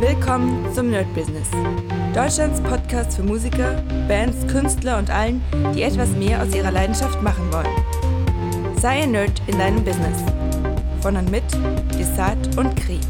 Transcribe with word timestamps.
Willkommen 0.00 0.70
zum 0.74 0.90
Nerd 0.90 1.12
Business. 1.14 1.48
Deutschlands 2.14 2.60
Podcast 2.60 3.16
für 3.16 3.22
Musiker, 3.22 3.82
Bands, 4.06 4.46
Künstler 4.46 4.98
und 4.98 5.08
allen, 5.08 5.40
die 5.74 5.80
etwas 5.80 6.10
mehr 6.10 6.42
aus 6.42 6.54
ihrer 6.54 6.70
Leidenschaft 6.70 7.22
machen 7.22 7.50
wollen. 7.50 8.76
Sei 8.78 9.04
ein 9.04 9.12
Nerd 9.12 9.40
in 9.46 9.58
deinem 9.58 9.82
Business. 9.82 10.22
Von 11.00 11.16
und 11.16 11.30
mit 11.30 11.44
Desart 11.98 12.58
und 12.58 12.76
Kri. 12.76 13.00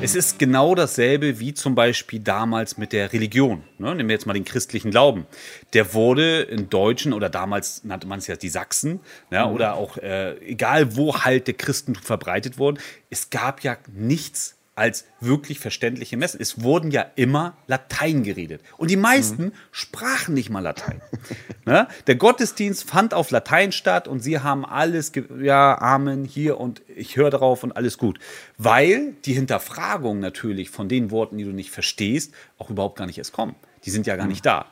Es 0.00 0.14
ist 0.14 0.38
genau 0.38 0.76
dasselbe 0.76 1.40
wie 1.40 1.52
zum 1.52 1.74
Beispiel 1.74 2.20
damals 2.20 2.78
mit 2.78 2.92
der 2.92 3.12
Religion. 3.12 3.64
Ne? 3.78 3.96
Nehmen 3.96 4.08
wir 4.08 4.14
jetzt 4.14 4.26
mal 4.26 4.34
den 4.34 4.44
christlichen 4.44 4.92
Glauben. 4.92 5.26
Der 5.72 5.92
wurde 5.92 6.42
in 6.42 6.70
Deutschen 6.70 7.12
oder 7.12 7.28
damals 7.28 7.82
nannte 7.82 8.06
man 8.06 8.20
es 8.20 8.28
ja 8.28 8.36
die 8.36 8.48
Sachsen 8.48 9.00
mhm. 9.30 9.38
oder 9.46 9.74
auch 9.74 9.96
äh, 9.96 10.38
egal 10.38 10.96
wo 10.96 11.16
halt 11.16 11.48
der 11.48 11.54
Christentum 11.54 12.04
verbreitet 12.04 12.58
wurde. 12.58 12.80
Es 13.10 13.30
gab 13.30 13.64
ja 13.64 13.76
nichts 13.92 14.57
als 14.78 15.04
wirklich 15.20 15.58
verständliche 15.58 16.16
Messen. 16.16 16.40
Es 16.40 16.62
wurden 16.62 16.90
ja 16.90 17.04
immer 17.16 17.56
Latein 17.66 18.22
geredet. 18.22 18.62
Und 18.76 18.90
die 18.90 18.96
meisten 18.96 19.46
mhm. 19.46 19.52
sprachen 19.72 20.34
nicht 20.34 20.48
mal 20.48 20.60
Latein. 20.60 21.02
ne? 21.66 21.88
Der 22.06 22.14
Gottesdienst 22.14 22.88
fand 22.88 23.12
auf 23.12 23.30
Latein 23.30 23.72
statt 23.72 24.08
und 24.08 24.20
sie 24.20 24.38
haben 24.38 24.64
alles, 24.64 25.12
ja, 25.40 25.78
Amen, 25.78 26.24
hier 26.24 26.58
und 26.58 26.82
ich 26.94 27.16
höre 27.16 27.30
darauf 27.30 27.64
und 27.64 27.72
alles 27.72 27.98
gut. 27.98 28.18
Weil 28.56 29.14
die 29.24 29.34
Hinterfragung 29.34 30.20
natürlich 30.20 30.70
von 30.70 30.88
den 30.88 31.10
Worten, 31.10 31.36
die 31.36 31.44
du 31.44 31.52
nicht 31.52 31.70
verstehst, 31.70 32.32
auch 32.56 32.70
überhaupt 32.70 32.96
gar 32.96 33.06
nicht 33.06 33.18
erst 33.18 33.32
kommen. 33.32 33.56
Die 33.84 33.90
sind 33.90 34.06
ja 34.06 34.16
gar 34.16 34.24
mhm. 34.24 34.30
nicht 34.30 34.46
da. 34.46 34.66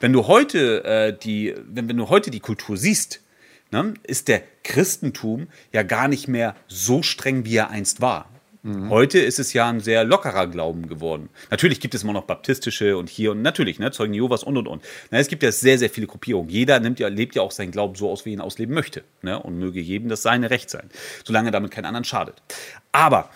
Wenn 0.00 0.12
du 0.12 0.26
heute 0.26 0.84
äh, 0.84 1.18
die, 1.18 1.54
wenn, 1.66 1.88
wenn 1.88 1.96
du 1.96 2.08
heute 2.08 2.30
die 2.30 2.40
Kultur 2.40 2.76
siehst, 2.76 3.22
ne, 3.70 3.94
ist 4.02 4.28
der 4.28 4.42
Christentum 4.62 5.48
ja 5.72 5.82
gar 5.82 6.08
nicht 6.08 6.28
mehr 6.28 6.54
so 6.68 7.02
streng, 7.02 7.44
wie 7.44 7.56
er 7.56 7.70
einst 7.70 8.00
war. 8.00 8.28
Mhm. 8.66 8.90
Heute 8.90 9.20
ist 9.20 9.38
es 9.38 9.52
ja 9.52 9.68
ein 9.68 9.78
sehr 9.78 10.02
lockerer 10.02 10.48
Glauben 10.48 10.88
geworden. 10.88 11.28
Natürlich 11.50 11.78
gibt 11.78 11.94
es 11.94 12.02
immer 12.02 12.12
noch 12.12 12.24
baptistische 12.24 12.96
und 12.96 13.08
hier 13.08 13.30
und 13.30 13.40
natürlich, 13.40 13.78
ne, 13.78 13.92
Zeugen 13.92 14.12
Jehovas 14.12 14.42
und 14.42 14.56
und 14.56 14.66
und. 14.66 14.82
Na, 15.12 15.18
es 15.18 15.28
gibt 15.28 15.44
ja 15.44 15.52
sehr, 15.52 15.78
sehr 15.78 15.88
viele 15.88 16.08
Gruppierungen. 16.08 16.50
Jeder 16.50 16.80
nimmt 16.80 16.98
ja, 16.98 17.06
lebt 17.06 17.36
ja 17.36 17.42
auch 17.42 17.52
seinen 17.52 17.70
Glauben 17.70 17.94
so 17.94 18.10
aus, 18.10 18.24
wie 18.24 18.30
er 18.30 18.34
ihn 18.34 18.40
ausleben 18.40 18.74
möchte. 18.74 19.04
Ne? 19.22 19.40
Und 19.40 19.60
möge 19.60 19.80
jedem 19.80 20.08
das 20.08 20.22
seine 20.22 20.50
Recht 20.50 20.68
sein, 20.68 20.90
solange 21.24 21.52
damit 21.52 21.70
kein 21.70 21.84
anderen 21.84 22.02
schadet. 22.02 22.42
Aber 22.90 23.30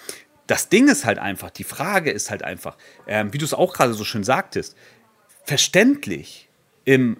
das 0.49 0.69
Ding 0.69 0.89
ist 0.89 1.05
halt 1.05 1.21
einfach, 1.21 1.51
die 1.51 1.63
Frage 1.63 2.11
ist 2.11 2.33
halt 2.33 2.43
einfach, 2.43 2.77
ähm, 3.07 3.33
wie 3.33 3.39
du 3.39 3.45
es 3.45 3.55
auch 3.55 3.73
gerade 3.73 3.95
so 3.95 4.03
schön 4.03 4.25
sagtest, 4.25 4.77
verständlich 5.45 6.49
im 6.85 7.19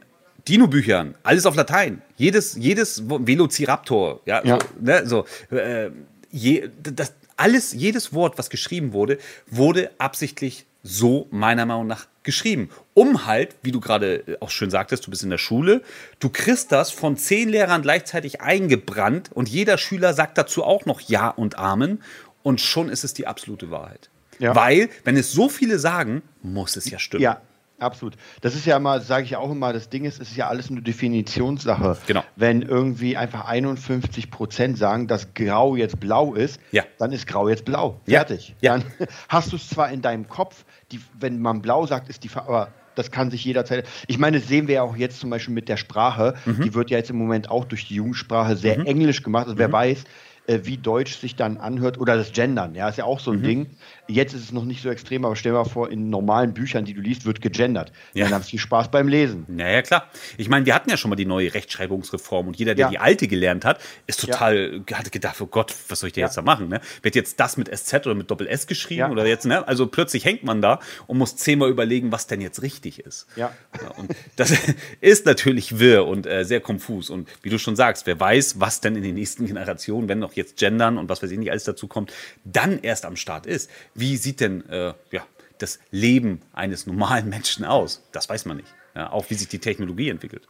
Dino-Büchern, 0.49 1.15
alles 1.23 1.47
auf 1.47 1.55
Latein. 1.55 2.03
Jedes, 2.17 2.57
jedes 2.57 3.09
Velociraptor, 3.09 4.21
ja, 4.25 4.45
ja. 4.45 4.59
So, 4.59 4.81
ne, 4.81 5.07
so 5.07 5.27
äh, 5.57 5.91
je, 6.33 6.71
das, 6.83 7.15
alles, 7.41 7.73
jedes 7.73 8.13
Wort, 8.13 8.39
was 8.39 8.51
geschrieben 8.51 8.93
wurde, 8.93 9.19
wurde 9.47 9.91
absichtlich 9.99 10.67
so 10.83 11.27
meiner 11.31 11.67
Meinung 11.67 11.87
nach 11.87 12.07
geschrieben. 12.23 12.71
Um 12.95 13.27
halt, 13.27 13.57
wie 13.63 13.73
du 13.73 13.81
gerade 13.81 14.17
äh, 14.27 14.37
auch 14.41 14.51
schön 14.51 14.71
sagtest, 14.71 15.07
du 15.07 15.11
bist 15.11 15.23
in 15.23 15.31
der 15.31 15.39
Schule, 15.39 15.83
du 16.21 16.29
kriegst 16.29 16.71
das 16.71 16.91
von 16.91 17.17
zehn 17.17 17.49
Lehrern 17.49 17.83
gleichzeitig 17.83 18.41
eingebrannt 18.41 19.31
und 19.33 19.49
jeder 19.49 19.79
Schüler 19.79 20.13
sagt 20.13 20.37
dazu 20.39 20.65
auch 20.65 20.85
noch 20.87 21.01
Ja 21.01 21.29
und 21.29 21.59
Amen 21.59 22.03
und 22.43 22.61
schon 22.61 22.89
ist 22.89 23.05
es 23.05 23.15
die 23.15 23.27
absolute 23.27 23.71
Wahrheit. 23.71 24.11
Ja. 24.39 24.55
Weil, 24.55 24.89
wenn 25.05 25.17
es 25.17 25.33
so 25.33 25.49
viele 25.49 25.79
sagen, 25.79 26.23
muss 26.43 26.77
es 26.77 26.89
ja 26.91 26.99
stimmen. 26.99 27.23
Ja, 27.23 27.43
Absolut. 27.81 28.15
Das 28.43 28.55
ist 28.55 28.67
ja 28.67 28.77
immer, 28.77 29.01
sage 29.01 29.25
ich 29.25 29.37
auch 29.37 29.51
immer, 29.51 29.73
das 29.73 29.89
Ding 29.89 30.05
ist, 30.05 30.21
es 30.21 30.31
ist 30.31 30.37
ja 30.37 30.49
alles 30.49 30.71
eine 30.71 30.83
Definitionssache. 30.83 31.97
Genau. 32.07 32.23
Wenn 32.37 32.63
irgendwie 32.63 33.17
einfach 33.17 33.47
51 33.47 34.31
Prozent 34.31 34.79
sagen, 34.79 35.07
dass 35.07 35.35
Grau 35.35 35.77
jetzt 35.77 35.99
blau 35.99 36.35
ist, 36.35 36.61
ja. 36.73 36.85
dann 36.99 37.13
ist 37.13 37.27
Grau 37.27 37.49
jetzt 37.49 37.65
blau. 37.65 38.01
Fertig. 38.07 38.55
Ja. 38.61 38.79
Dann 38.79 38.85
hast 39.29 39.53
du 39.53 39.57
es 39.57 39.69
zwar 39.69 39.91
in 39.91 40.03
deinem 40.03 40.29
Kopf, 40.29 40.65
die, 40.93 41.01
wenn 41.19 41.41
man 41.41 41.63
blau 41.63 41.87
sagt, 41.87 42.09
ist 42.09 42.23
die 42.23 42.29
Farbe, 42.29 42.49
aber 42.49 42.69
das 42.95 43.11
kann 43.11 43.31
sich 43.31 43.45
jederzeit. 43.45 43.87
Ich 44.09 44.19
meine, 44.19 44.39
das 44.39 44.49
sehen 44.49 44.69
wir 44.69 44.77
ja 44.77 44.83
auch 44.83 44.97
jetzt 44.97 45.21
zum 45.21 45.31
Beispiel 45.31 45.55
mit 45.55 45.69
der 45.69 45.77
Sprache. 45.77 46.35
Mhm. 46.45 46.63
Die 46.63 46.75
wird 46.75 46.91
ja 46.91 46.99
jetzt 46.99 47.11
im 47.11 47.17
Moment 47.17 47.51
auch 47.51 47.65
durch 47.65 47.87
die 47.89 47.95
Jugendsprache 47.95 48.57
sehr 48.57 48.79
mhm. 48.79 48.87
englisch 48.87 49.23
gemacht. 49.23 49.47
Also 49.47 49.59
wer 49.59 49.69
mhm. 49.69 49.73
weiß, 49.73 50.05
äh, 50.51 50.67
wie 50.67 50.77
Deutsch 50.77 51.17
sich 51.19 51.37
dann 51.37 51.59
anhört 51.59 51.99
oder 51.99 52.17
das 52.17 52.33
Gendern, 52.33 52.75
ja, 52.75 52.89
ist 52.89 52.99
ja 52.99 53.05
auch 53.05 53.21
so 53.21 53.31
ein 53.31 53.39
mhm. 53.39 53.45
Ding. 53.45 53.71
Jetzt 54.09 54.35
ist 54.35 54.43
es 54.43 54.53
noch 54.53 54.65
nicht 54.65 54.83
so 54.83 54.91
extrem, 54.91 55.25
aber 55.25 55.37
stell 55.37 55.53
dir 55.53 55.59
mal 55.59 55.65
vor, 55.65 55.91
in 55.91 56.11
normalen 56.11 56.53
Büchern, 56.53 56.85
die 56.85 56.95
du 56.95 57.01
liest, 57.01 57.25
wird 57.25 57.41
gegendert. 57.41 57.93
Ja. 58.13 58.25
Dann 58.25 58.35
hast 58.35 58.47
du 58.47 58.51
viel 58.51 58.59
Spaß 58.59 58.91
beim 58.91 59.07
Lesen. 59.07 59.45
Naja, 59.47 59.83
klar. 59.83 60.11
Ich 60.37 60.49
meine, 60.49 60.67
wir 60.67 60.75
hatten 60.75 60.91
ja 60.91 60.97
schon 60.97 61.11
mal 61.11 61.17
die 61.17 61.27
neue 61.27 61.55
Rechtschreibungsreform 61.55 62.49
und 62.49 62.57
jeder, 62.57 62.75
der 62.75 62.87
ja. 62.87 62.91
die 62.91 62.99
alte 62.99 63.29
gelernt 63.29 63.65
hat, 63.65 63.81
ist 64.09 64.21
total, 64.21 64.83
ja. 64.89 64.99
hat 64.99 65.13
gedacht, 65.13 65.41
oh 65.41 65.47
Gott, 65.47 65.73
was 65.89 66.01
soll 66.01 66.09
ich 66.09 66.15
da 66.15 66.23
jetzt 66.23 66.37
da 66.37 66.43
machen? 66.43 66.69
Ne? 66.69 66.81
Wird 67.03 67.15
jetzt 67.15 67.39
das 67.39 67.57
mit 67.57 67.73
SZ 67.73 68.07
oder 68.07 68.17
mit 68.17 68.29
Doppel 68.31 68.49
S 68.49 68.67
geschrieben 68.67 69.13
oder 69.13 69.25
jetzt, 69.27 69.47
ne? 69.47 69.67
Also 69.69 69.87
plötzlich 69.87 70.25
hängt 70.25 70.43
man 70.43 70.61
da 70.61 70.81
und 71.07 71.19
muss 71.19 71.37
zehnmal 71.37 71.71
überlegen, 71.71 72.11
was 72.11 72.27
denn 72.27 72.41
jetzt 72.41 72.63
richtig 72.63 72.99
ist. 72.99 73.29
Ja. 73.37 73.53
und 73.97 74.11
das 74.35 74.53
ist 75.01 75.27
natürlich 75.27 75.79
wirr 75.79 76.07
und 76.07 76.27
äh, 76.27 76.45
sehr 76.45 76.61
konfus. 76.61 77.11
Und 77.11 77.29
wie 77.43 77.51
du 77.51 77.59
schon 77.59 77.77
sagst, 77.77 78.07
wer 78.07 78.19
weiß, 78.19 78.59
was 78.59 78.81
denn 78.81 78.97
in 78.97 79.03
den 79.03 79.15
nächsten 79.15 79.47
Generationen, 79.47 80.09
wenn 80.09 80.19
noch 80.19 80.33
jetzt 80.41 80.57
Gendern 80.57 80.99
und 80.99 81.09
was 81.09 81.23
weiß 81.23 81.31
ich 81.31 81.39
nicht 81.39 81.51
alles 81.51 81.65
dazu 81.65 81.87
kommt, 81.87 82.13
dann 82.45 82.79
erst 82.81 83.05
am 83.05 83.17
Start 83.17 83.47
ist. 83.47 83.71
Wie 83.95 84.17
sieht 84.17 84.41
denn 84.41 84.69
äh, 84.69 84.95
ja, 85.11 85.27
das 85.59 85.79
Leben 85.91 86.41
eines 86.53 86.87
normalen 86.87 87.29
Menschen 87.29 87.65
aus? 87.65 88.03
Das 88.13 88.29
weiß 88.29 88.47
man 88.47 88.59
nicht. 88.59 88.75
Ja, 88.95 89.13
auch 89.13 89.31
wie 89.31 89.35
sich 89.35 89.49
die 89.49 89.61
Technologie 89.61 90.09
entwickelt. 90.09 90.49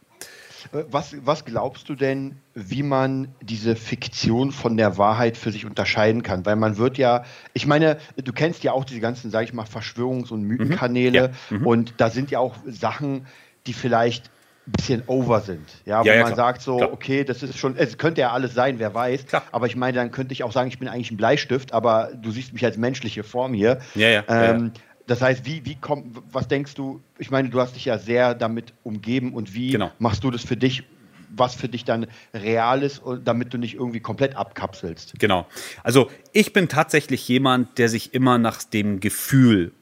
Äh, 0.71 0.83
was, 0.89 1.15
was 1.23 1.45
glaubst 1.45 1.89
du 1.89 1.95
denn, 1.95 2.37
wie 2.53 2.83
man 2.83 3.29
diese 3.41 3.75
Fiktion 3.75 4.51
von 4.51 4.77
der 4.77 4.97
Wahrheit 4.97 5.37
für 5.37 5.51
sich 5.51 5.65
unterscheiden 5.65 6.23
kann? 6.23 6.45
Weil 6.45 6.55
man 6.55 6.77
wird 6.77 6.97
ja, 6.97 7.23
ich 7.53 7.67
meine, 7.67 7.97
du 8.17 8.33
kennst 8.33 8.63
ja 8.63 8.71
auch 8.71 8.85
diese 8.85 8.99
ganzen, 8.99 9.31
sage 9.31 9.45
ich 9.45 9.53
mal, 9.53 9.65
Verschwörungs- 9.65 10.31
und 10.31 10.43
Mythenkanäle 10.43 11.29
mhm, 11.29 11.33
ja, 11.49 11.57
mhm. 11.59 11.67
und 11.67 11.93
da 11.97 12.09
sind 12.09 12.31
ja 12.31 12.39
auch 12.39 12.55
Sachen, 12.65 13.27
die 13.67 13.73
vielleicht 13.73 14.31
bisschen 14.71 15.03
over 15.07 15.41
sind. 15.41 15.67
Ja, 15.85 16.01
wo 16.01 16.07
ja, 16.07 16.13
ja, 16.15 16.23
man 16.23 16.33
klar. 16.33 16.47
sagt 16.47 16.61
so, 16.61 16.77
klar. 16.77 16.93
okay, 16.93 17.23
das 17.23 17.43
ist 17.43 17.57
schon, 17.57 17.75
es 17.75 17.97
könnte 17.97 18.21
ja 18.21 18.31
alles 18.31 18.53
sein, 18.53 18.79
wer 18.79 18.93
weiß. 18.93 19.25
Klar. 19.27 19.43
Aber 19.51 19.67
ich 19.67 19.75
meine, 19.75 19.97
dann 19.97 20.11
könnte 20.11 20.33
ich 20.33 20.43
auch 20.43 20.51
sagen, 20.51 20.69
ich 20.69 20.79
bin 20.79 20.87
eigentlich 20.87 21.11
ein 21.11 21.17
Bleistift, 21.17 21.73
aber 21.73 22.11
du 22.21 22.31
siehst 22.31 22.53
mich 22.53 22.63
als 22.65 22.77
menschliche 22.77 23.23
Form 23.23 23.53
hier. 23.53 23.79
Ja, 23.95 24.09
ja. 24.09 24.23
Ähm, 24.27 24.71
das 25.07 25.21
heißt, 25.21 25.45
wie, 25.45 25.65
wie 25.65 25.75
kommt, 25.75 26.21
was 26.31 26.47
denkst 26.47 26.73
du, 26.75 27.01
ich 27.17 27.31
meine, 27.31 27.49
du 27.49 27.59
hast 27.59 27.75
dich 27.75 27.85
ja 27.85 27.97
sehr 27.97 28.33
damit 28.33 28.73
umgeben 28.83 29.33
und 29.33 29.53
wie 29.53 29.71
genau. 29.71 29.91
machst 29.99 30.23
du 30.23 30.31
das 30.31 30.43
für 30.43 30.57
dich, 30.57 30.83
was 31.29 31.55
für 31.55 31.67
dich 31.67 31.85
dann 31.85 32.07
real 32.33 32.83
ist, 32.83 33.01
damit 33.23 33.53
du 33.53 33.57
nicht 33.57 33.75
irgendwie 33.75 33.99
komplett 33.99 34.35
abkapselst? 34.35 35.15
Genau. 35.19 35.47
Also 35.83 36.09
ich 36.33 36.53
bin 36.53 36.67
tatsächlich 36.69 37.27
jemand, 37.27 37.77
der 37.77 37.89
sich 37.89 38.13
immer 38.13 38.37
nach 38.37 38.63
dem 38.63 38.99
Gefühl 38.99 39.73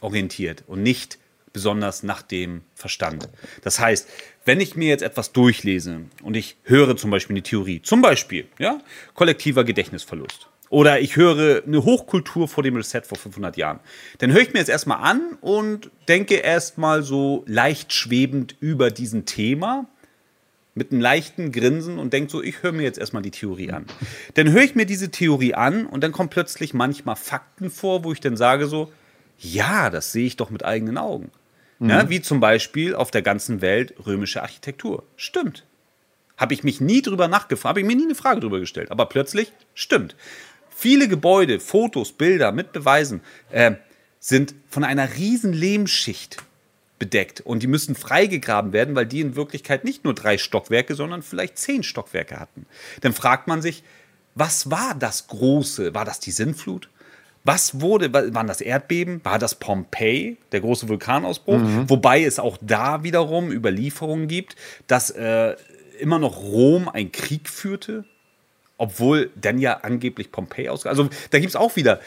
orientiert 0.00 0.64
und 0.66 0.82
nicht 0.82 1.18
besonders 1.56 2.02
nach 2.02 2.20
dem 2.20 2.60
Verstand. 2.74 3.30
Das 3.62 3.80
heißt, 3.80 4.06
wenn 4.44 4.60
ich 4.60 4.76
mir 4.76 4.88
jetzt 4.88 5.00
etwas 5.00 5.32
durchlese 5.32 6.02
und 6.22 6.36
ich 6.36 6.58
höre 6.64 6.98
zum 6.98 7.10
Beispiel 7.10 7.34
eine 7.34 7.42
Theorie, 7.42 7.80
zum 7.80 8.02
Beispiel 8.02 8.46
ja, 8.58 8.78
kollektiver 9.14 9.64
Gedächtnisverlust, 9.64 10.50
oder 10.68 11.00
ich 11.00 11.16
höre 11.16 11.62
eine 11.64 11.82
Hochkultur 11.82 12.46
vor 12.46 12.62
dem 12.62 12.76
Reset 12.76 13.00
vor 13.04 13.16
500 13.16 13.56
Jahren. 13.56 13.80
Dann 14.18 14.32
höre 14.32 14.42
ich 14.42 14.52
mir 14.52 14.58
jetzt 14.58 14.68
erstmal 14.68 14.98
an 14.98 15.38
und 15.40 15.90
denke 16.08 16.34
erstmal 16.34 17.02
so 17.02 17.42
leicht 17.46 17.94
schwebend 17.94 18.54
über 18.60 18.90
diesen 18.90 19.24
Thema 19.24 19.86
mit 20.74 20.92
einem 20.92 21.00
leichten 21.00 21.52
Grinsen 21.52 21.98
und 21.98 22.12
denke 22.12 22.30
so, 22.30 22.42
ich 22.42 22.62
höre 22.62 22.72
mir 22.72 22.82
jetzt 22.82 22.98
erstmal 22.98 23.22
die 23.22 23.30
Theorie 23.30 23.70
an. 23.70 23.86
Dann 24.34 24.52
höre 24.52 24.62
ich 24.62 24.74
mir 24.74 24.84
diese 24.84 25.10
Theorie 25.10 25.54
an 25.54 25.86
und 25.86 26.04
dann 26.04 26.12
kommen 26.12 26.28
plötzlich 26.28 26.74
manchmal 26.74 27.16
Fakten 27.16 27.70
vor, 27.70 28.04
wo 28.04 28.12
ich 28.12 28.20
dann 28.20 28.36
sage 28.36 28.66
so, 28.66 28.92
ja, 29.38 29.90
das 29.90 30.12
sehe 30.12 30.26
ich 30.26 30.36
doch 30.36 30.50
mit 30.50 30.64
eigenen 30.64 30.98
Augen. 30.98 31.30
Mhm. 31.78 31.90
Ja, 31.90 32.08
wie 32.08 32.20
zum 32.20 32.40
Beispiel 32.40 32.94
auf 32.94 33.10
der 33.10 33.22
ganzen 33.22 33.60
Welt 33.60 33.94
römische 34.06 34.42
Architektur. 34.42 35.04
Stimmt. 35.16 35.64
Habe 36.36 36.54
ich 36.54 36.64
mich 36.64 36.80
nie 36.80 37.02
drüber 37.02 37.28
nachgefragt, 37.28 37.70
habe 37.70 37.80
ich 37.80 37.86
mir 37.86 37.96
nie 37.96 38.04
eine 38.04 38.14
Frage 38.14 38.40
drüber 38.40 38.60
gestellt. 38.60 38.90
Aber 38.90 39.06
plötzlich 39.06 39.52
stimmt. 39.74 40.16
Viele 40.70 41.08
Gebäude, 41.08 41.60
Fotos, 41.60 42.12
Bilder 42.12 42.52
mit 42.52 42.72
Beweisen 42.72 43.22
äh, 43.50 43.72
sind 44.20 44.54
von 44.68 44.84
einer 44.84 45.16
riesen 45.16 45.52
Lehmschicht 45.52 46.42
bedeckt 46.98 47.40
und 47.40 47.62
die 47.62 47.66
müssen 47.66 47.94
freigegraben 47.94 48.72
werden, 48.72 48.94
weil 48.94 49.06
die 49.06 49.20
in 49.20 49.36
Wirklichkeit 49.36 49.84
nicht 49.84 50.04
nur 50.04 50.14
drei 50.14 50.38
Stockwerke, 50.38 50.94
sondern 50.94 51.22
vielleicht 51.22 51.58
zehn 51.58 51.82
Stockwerke 51.82 52.40
hatten. 52.40 52.66
Dann 53.00 53.12
fragt 53.12 53.48
man 53.48 53.62
sich, 53.62 53.82
was 54.34 54.70
war 54.70 54.94
das 54.94 55.28
Große? 55.28 55.94
War 55.94 56.04
das 56.04 56.20
die 56.20 56.30
Sintflut? 56.30 56.88
Was 57.46 57.80
wurde, 57.80 58.12
waren 58.12 58.48
das 58.48 58.60
Erdbeben? 58.60 59.20
War 59.22 59.38
das 59.38 59.54
Pompeji, 59.54 60.36
der 60.50 60.60
große 60.60 60.88
Vulkanausbruch? 60.88 61.58
Mhm. 61.58 61.88
Wobei 61.88 62.24
es 62.24 62.40
auch 62.40 62.58
da 62.60 63.04
wiederum 63.04 63.52
Überlieferungen 63.52 64.26
gibt, 64.26 64.56
dass 64.88 65.10
äh, 65.10 65.54
immer 66.00 66.18
noch 66.18 66.42
Rom 66.42 66.88
einen 66.88 67.12
Krieg 67.12 67.48
führte, 67.48 68.04
obwohl 68.78 69.30
dann 69.36 69.58
ja 69.58 69.74
angeblich 69.82 70.32
Pompeji 70.32 70.68
aus. 70.68 70.86
Also 70.86 71.08
da 71.30 71.38
gibt 71.38 71.50
es 71.50 71.56
auch 71.56 71.76
wieder 71.76 72.00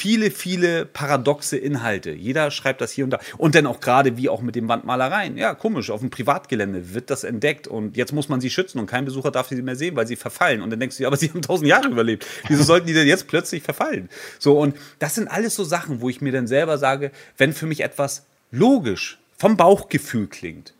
viele, 0.00 0.30
viele 0.30 0.86
paradoxe 0.86 1.58
Inhalte. 1.58 2.10
Jeder 2.12 2.50
schreibt 2.50 2.80
das 2.80 2.90
hier 2.90 3.04
und 3.04 3.10
da. 3.10 3.20
Und 3.36 3.54
dann 3.54 3.66
auch 3.66 3.80
gerade 3.80 4.16
wie 4.16 4.30
auch 4.30 4.40
mit 4.40 4.54
den 4.54 4.66
Wandmalereien. 4.66 5.36
Ja, 5.36 5.52
komisch, 5.54 5.90
auf 5.90 6.00
dem 6.00 6.08
Privatgelände 6.08 6.94
wird 6.94 7.10
das 7.10 7.22
entdeckt 7.22 7.68
und 7.68 7.98
jetzt 7.98 8.14
muss 8.14 8.30
man 8.30 8.40
sie 8.40 8.48
schützen 8.48 8.78
und 8.78 8.86
kein 8.86 9.04
Besucher 9.04 9.30
darf 9.30 9.48
sie 9.48 9.60
mehr 9.60 9.76
sehen, 9.76 9.96
weil 9.96 10.06
sie 10.06 10.16
verfallen. 10.16 10.62
Und 10.62 10.70
dann 10.70 10.80
denkst 10.80 10.96
du, 10.96 11.02
ja, 11.02 11.08
aber 11.10 11.18
sie 11.18 11.28
haben 11.28 11.42
tausend 11.42 11.68
Jahre 11.68 11.88
überlebt. 11.88 12.24
Wieso 12.48 12.62
sollten 12.62 12.86
die 12.86 12.94
denn 12.94 13.06
jetzt 13.06 13.26
plötzlich 13.26 13.62
verfallen? 13.62 14.08
So, 14.38 14.58
und 14.58 14.74
das 15.00 15.16
sind 15.16 15.28
alles 15.28 15.54
so 15.54 15.64
Sachen, 15.64 16.00
wo 16.00 16.08
ich 16.08 16.22
mir 16.22 16.32
dann 16.32 16.46
selber 16.46 16.78
sage, 16.78 17.10
wenn 17.36 17.52
für 17.52 17.66
mich 17.66 17.80
etwas 17.80 18.24
logisch 18.50 19.18
vom 19.36 19.58
Bauchgefühl 19.58 20.28
klingt 20.28 20.72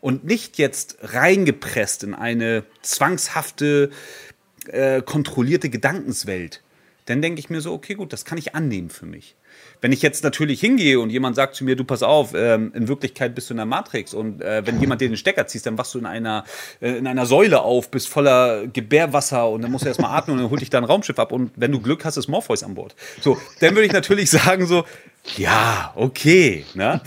und 0.00 0.22
nicht 0.22 0.58
jetzt 0.58 0.98
reingepresst 1.02 2.04
in 2.04 2.14
eine 2.14 2.62
zwangshafte, 2.82 3.90
äh, 4.68 5.02
kontrollierte 5.02 5.70
Gedankenswelt, 5.70 6.62
dann 7.10 7.22
denke 7.22 7.40
ich 7.40 7.50
mir 7.50 7.60
so, 7.60 7.72
okay, 7.72 7.94
gut, 7.94 8.12
das 8.12 8.24
kann 8.24 8.38
ich 8.38 8.54
annehmen 8.54 8.88
für 8.88 9.06
mich. 9.06 9.34
Wenn 9.80 9.92
ich 9.92 10.00
jetzt 10.00 10.22
natürlich 10.22 10.60
hingehe 10.60 11.00
und 11.00 11.10
jemand 11.10 11.36
sagt 11.36 11.56
zu 11.56 11.64
mir, 11.64 11.74
du 11.74 11.84
pass 11.84 12.02
auf, 12.02 12.34
ähm, 12.34 12.72
in 12.74 12.86
Wirklichkeit 12.86 13.34
bist 13.34 13.50
du 13.50 13.54
in 13.54 13.58
der 13.58 13.66
Matrix 13.66 14.14
und 14.14 14.40
äh, 14.40 14.64
wenn 14.64 14.80
jemand 14.80 15.00
dir 15.00 15.08
den 15.08 15.16
Stecker 15.16 15.46
ziehst, 15.46 15.66
dann 15.66 15.76
wachst 15.76 15.94
du 15.94 15.98
in 15.98 16.06
einer, 16.06 16.44
äh, 16.80 16.92
in 16.92 17.06
einer 17.06 17.26
Säule 17.26 17.62
auf, 17.62 17.90
bist 17.90 18.08
voller 18.08 18.66
Gebärwasser 18.68 19.48
und 19.48 19.62
dann 19.62 19.72
musst 19.72 19.84
du 19.84 19.88
erstmal 19.88 20.16
atmen 20.16 20.36
und 20.36 20.42
dann 20.42 20.50
holt 20.50 20.60
dich 20.60 20.70
da 20.70 20.78
ein 20.78 20.84
Raumschiff 20.84 21.18
ab 21.18 21.32
und 21.32 21.50
wenn 21.56 21.72
du 21.72 21.80
Glück 21.80 22.04
hast, 22.04 22.16
ist 22.16 22.28
Morpheus 22.28 22.62
an 22.62 22.74
Bord. 22.74 22.94
So, 23.20 23.36
dann 23.58 23.74
würde 23.74 23.86
ich 23.86 23.92
natürlich 23.92 24.30
sagen 24.30 24.66
so, 24.66 24.84
ja, 25.36 25.92
okay, 25.96 26.64
ne? 26.74 27.00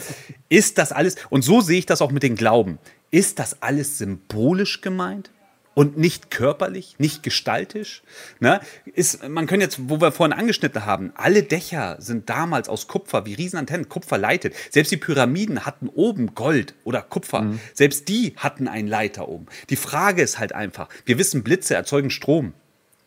Ist 0.49 0.77
das 0.77 0.91
alles, 0.91 1.15
und 1.29 1.43
so 1.43 1.61
sehe 1.61 1.79
ich 1.79 1.85
das 1.85 2.01
auch 2.01 2.11
mit 2.11 2.23
den 2.23 2.35
Glauben, 2.35 2.77
ist 3.09 3.39
das 3.39 3.61
alles 3.61 3.97
symbolisch 3.97 4.81
gemeint? 4.81 5.31
Und 5.73 5.97
nicht 5.97 6.31
körperlich, 6.31 6.95
nicht 6.99 7.23
gestaltisch. 7.23 8.03
Ne? 8.39 8.59
Ist, 8.93 9.27
man 9.27 9.47
kann 9.47 9.61
jetzt, 9.61 9.89
wo 9.89 9.99
wir 10.01 10.11
vorhin 10.11 10.33
angeschnitten 10.33 10.85
haben, 10.85 11.11
alle 11.15 11.43
Dächer 11.43 11.97
sind 11.99 12.29
damals 12.29 12.69
aus 12.69 12.87
Kupfer, 12.87 13.25
wie 13.25 13.33
Riesenantennen, 13.33 13.89
Kupfer 13.89 14.17
leitet. 14.17 14.55
Selbst 14.69 14.91
die 14.91 14.97
Pyramiden 14.97 15.65
hatten 15.65 15.89
oben 15.89 16.35
Gold 16.35 16.75
oder 16.83 17.01
Kupfer. 17.01 17.41
Mhm. 17.41 17.59
Selbst 17.73 18.07
die 18.07 18.33
hatten 18.37 18.67
einen 18.67 18.87
Leiter 18.87 19.27
oben. 19.27 19.47
Die 19.69 19.75
Frage 19.75 20.21
ist 20.21 20.39
halt 20.39 20.53
einfach, 20.53 20.89
wir 21.05 21.17
wissen, 21.17 21.43
Blitze 21.43 21.75
erzeugen 21.75 22.09
Strom. 22.09 22.53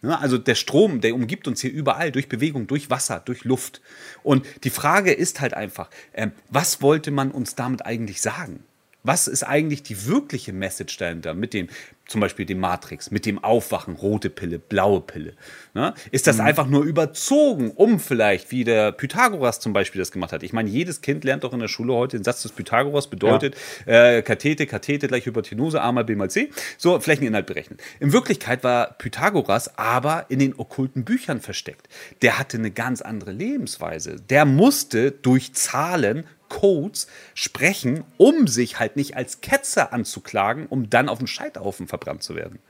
Ne? 0.03 0.19
Also 0.19 0.39
der 0.39 0.55
Strom, 0.55 1.01
der 1.01 1.15
umgibt 1.15 1.49
uns 1.49 1.61
hier 1.61 1.73
überall, 1.73 2.13
durch 2.13 2.29
Bewegung, 2.29 2.67
durch 2.67 2.91
Wasser, 2.91 3.23
durch 3.25 3.45
Luft. 3.45 3.81
Und 4.23 4.47
die 4.65 4.71
Frage 4.71 5.13
ist 5.13 5.41
halt 5.41 5.55
einfach, 5.55 5.91
äh, 6.13 6.29
was 6.49 6.83
wollte 6.83 7.11
man 7.11 7.31
uns 7.31 7.55
damit 7.55 7.85
eigentlich 7.85 8.21
sagen? 8.21 8.65
Was 9.07 9.29
ist 9.29 9.45
eigentlich 9.45 9.85
die 9.85 10.07
wirkliche 10.07 10.53
Message 10.53 10.97
dahinter 10.97 11.33
mit 11.33 11.55
dem, 11.55 11.69
zum 12.09 12.21
Beispiel 12.21 12.45
dem 12.45 12.59
Matrix, 12.59 13.13
mit 13.13 13.25
dem 13.25 13.43
Aufwachen, 13.43 13.95
rote 13.95 14.31
Pille, 14.31 14.59
blaue 14.59 15.01
Pille? 15.01 15.35
Ne? 15.75 15.95
Ist 16.11 16.27
das 16.27 16.39
mhm. 16.39 16.47
einfach 16.47 16.67
nur 16.67 16.83
überzogen, 16.83 17.71
um 17.71 18.01
vielleicht, 18.01 18.51
wie 18.51 18.65
der 18.65 18.91
Pythagoras 18.91 19.61
zum 19.61 19.73
Beispiel 19.73 20.01
das 20.01 20.11
gemacht 20.11 20.33
hat? 20.33 20.43
Ich 20.43 20.53
meine, 20.53 20.69
jedes 20.69 21.03
Kind 21.03 21.23
lernt 21.23 21.45
doch 21.45 21.53
in 21.53 21.61
der 21.61 21.69
Schule 21.69 21.95
heute 21.95 22.17
den 22.17 22.25
Satz 22.25 22.43
des 22.43 22.51
Pythagoras, 22.51 23.07
bedeutet 23.07 23.55
ja. 23.87 24.17
äh, 24.17 24.23
Kathete, 24.23 24.67
Kathete 24.67 25.07
gleich 25.07 25.25
Hypotenuse, 25.25 25.81
A 25.81 25.93
mal 25.93 26.05
B 26.05 26.17
mal 26.17 26.29
C. 26.29 26.51
So, 26.77 26.99
Flächeninhalt 26.99 27.47
berechnet. 27.47 27.81
In 28.01 28.13
Wirklichkeit 28.13 28.65
war 28.65 28.95
Pythagoras 28.99 29.79
aber 29.79 30.27
in 30.31 30.41
den 30.41 30.59
okkulten 30.59 31.05
Büchern 31.05 31.41
versteckt. 31.41 31.89
Der 32.23 32.41
hatte 32.41 32.57
eine 32.57 32.73
ganz 32.73 33.03
andere 33.03 33.31
Lebensweise. 33.31 34.17
Der 34.17 34.45
musste 34.45 35.13
durch 35.13 35.53
Zahlen 35.55 36.25
Codes 36.57 37.07
sprechen, 37.35 38.05
um 38.17 38.47
sich 38.47 38.79
halt 38.79 38.97
nicht 38.97 39.15
als 39.15 39.43
Ketzer 39.43 39.93
anzuklagen, 39.93 40.67
um 40.67 40.89
dann 40.89 41.11
auf 41.11 41.19
dem 41.19 41.27
Scheiterhaufen 41.27 41.87
verbrannt 41.87 42.23
zu 42.23 42.35
werden. 42.35 42.61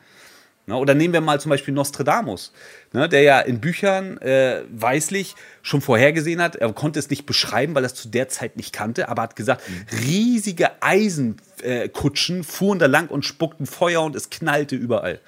Ne? 0.67 0.77
Oder 0.77 0.95
nehmen 0.95 1.15
wir 1.15 1.21
mal 1.21 1.41
zum 1.41 1.51
Beispiel 1.51 1.73
Nostradamus, 1.73 2.53
ne, 2.93 3.09
der 3.09 3.23
ja 3.23 3.41
in 3.41 3.61
Büchern 3.61 4.19
äh, 4.19 4.63
weislich 4.71 5.37
schon 5.63 5.81
vorhergesehen 5.81 6.43
hat, 6.43 6.57
er 6.57 6.73
konnte 6.73 6.99
es 6.99 7.11
nicht 7.11 7.27
beschreiben, 7.27 7.77
weil 7.77 7.85
er 7.85 7.87
es 7.87 7.95
zu 7.95 8.09
der 8.09 8.29
Zeit 8.29 8.57
nicht 8.57 8.73
kannte, 8.73 9.09
aber 9.09 9.23
hat 9.23 9.37
gesagt, 9.37 9.63
riesige 10.05 10.83
Eisenkutschen 10.83 12.43
fuhren 12.43 12.81
da 12.81 12.87
lang 12.87 13.07
und 13.09 13.25
spuckten 13.25 13.67
Feuer 13.67 14.03
und 14.03 14.17
es 14.17 14.31
knallte 14.31 14.75
überall. 14.75 15.21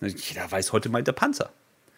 Jeder 0.00 0.50
weiß, 0.50 0.72
heute 0.72 0.88
meint 0.88 1.06
der 1.06 1.12
Panzer. 1.12 1.50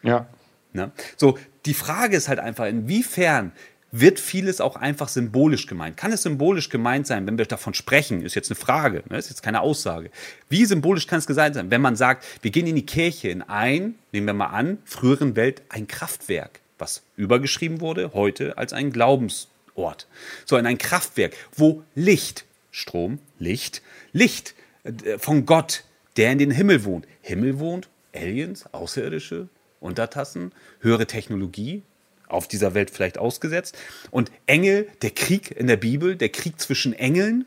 Ja. 0.03 0.27
Ne? 0.73 0.91
So, 1.17 1.39
die 1.65 1.75
Frage 1.75 2.17
ist 2.17 2.27
halt 2.27 2.41
einfach, 2.41 2.67
inwiefern 2.67 3.53
wird 3.91 4.21
vieles 4.21 4.61
auch 4.61 4.77
einfach 4.77 5.09
symbolisch 5.09 5.67
gemeint. 5.67 5.97
Kann 5.97 6.13
es 6.13 6.23
symbolisch 6.23 6.69
gemeint 6.69 7.07
sein, 7.07 7.27
wenn 7.27 7.39
wir 7.39 7.47
davon 7.47 7.75
sprechen? 7.75 8.23
Ist 8.23 8.35
jetzt 8.35 8.51
eine 8.51 8.57
Frage, 8.57 9.03
ne? 9.09 9.17
ist 9.17 9.31
jetzt 9.31 9.43
keine 9.43 9.61
Aussage. 9.63 10.11
Wie 10.49 10.65
symbolisch 10.65 11.07
kann 11.07 11.19
es 11.19 11.27
gesagt 11.27 11.55
sein, 11.55 11.71
wenn 11.71 11.81
man 11.81 11.97
sagt, 11.97 12.25
wir 12.43 12.51
gehen 12.51 12.67
in 12.67 12.77
die 12.77 12.87
Kirche 12.87 13.29
in 13.29 13.43
ein, 13.43 13.95
nehmen 14.13 14.27
wir 14.27 14.35
mal 14.35 14.47
an, 14.47 14.79
früheren 14.85 15.37
Welt 15.37 15.63
ein 15.71 15.87
Kraftwerk, 15.87 16.61
was 16.79 17.03
übergeschrieben 17.17 17.81
wurde, 17.81 18.13
heute 18.13 18.59
als 18.59 18.73
ein 18.73 18.93
Glaubensort. 18.93 20.07
So 20.45 20.59
in 20.59 20.67
ein 20.67 20.79
Kraftwerk, 20.79 21.35
wo 21.57 21.83
Licht, 21.95 22.45
Strom, 22.71 23.19
Licht, 23.39 23.83
Licht 24.13 24.55
äh, 24.85 25.19
von 25.19 25.47
Gott, 25.47 25.85
der 26.19 26.33
in 26.33 26.39
den 26.39 26.51
Himmel 26.51 26.85
wohnt. 26.85 27.07
Himmel 27.23 27.59
wohnt, 27.59 27.89
Aliens, 28.15 28.67
Außerirdische, 28.73 29.49
Untertassen, 29.81 30.53
höhere 30.81 31.07
Technologie, 31.07 31.83
auf 32.29 32.49
dieser 32.49 32.75
Welt 32.75 32.91
vielleicht 32.91 33.19
ausgesetzt. 33.19 33.77
Und 34.11 34.31
Engel, 34.47 34.89
der 35.03 35.11
Krieg 35.11 35.51
in 35.51 35.67
der 35.67 35.77
Bibel, 35.77 36.17
der 36.17 36.29
Krieg 36.29 36.61
zwischen 36.61 36.93
Engeln, 36.93 37.47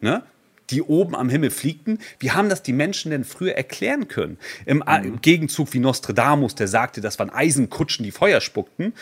ne, 0.00 0.22
die 0.70 0.82
oben 0.82 1.16
am 1.16 1.28
Himmel 1.28 1.50
fliegten, 1.50 1.98
wie 2.18 2.30
haben 2.30 2.48
das 2.48 2.62
die 2.62 2.72
Menschen 2.72 3.10
denn 3.10 3.24
früher 3.24 3.54
erklären 3.54 4.08
können? 4.08 4.38
Im, 4.66 4.78
mhm. 4.78 5.04
Im 5.04 5.20
Gegenzug 5.20 5.72
wie 5.72 5.80
Nostradamus, 5.80 6.54
der 6.54 6.68
sagte, 6.68 7.00
das 7.00 7.18
waren 7.18 7.30
Eisenkutschen, 7.30 8.04
die 8.04 8.12
Feuer 8.12 8.40
spuckten. 8.40 8.94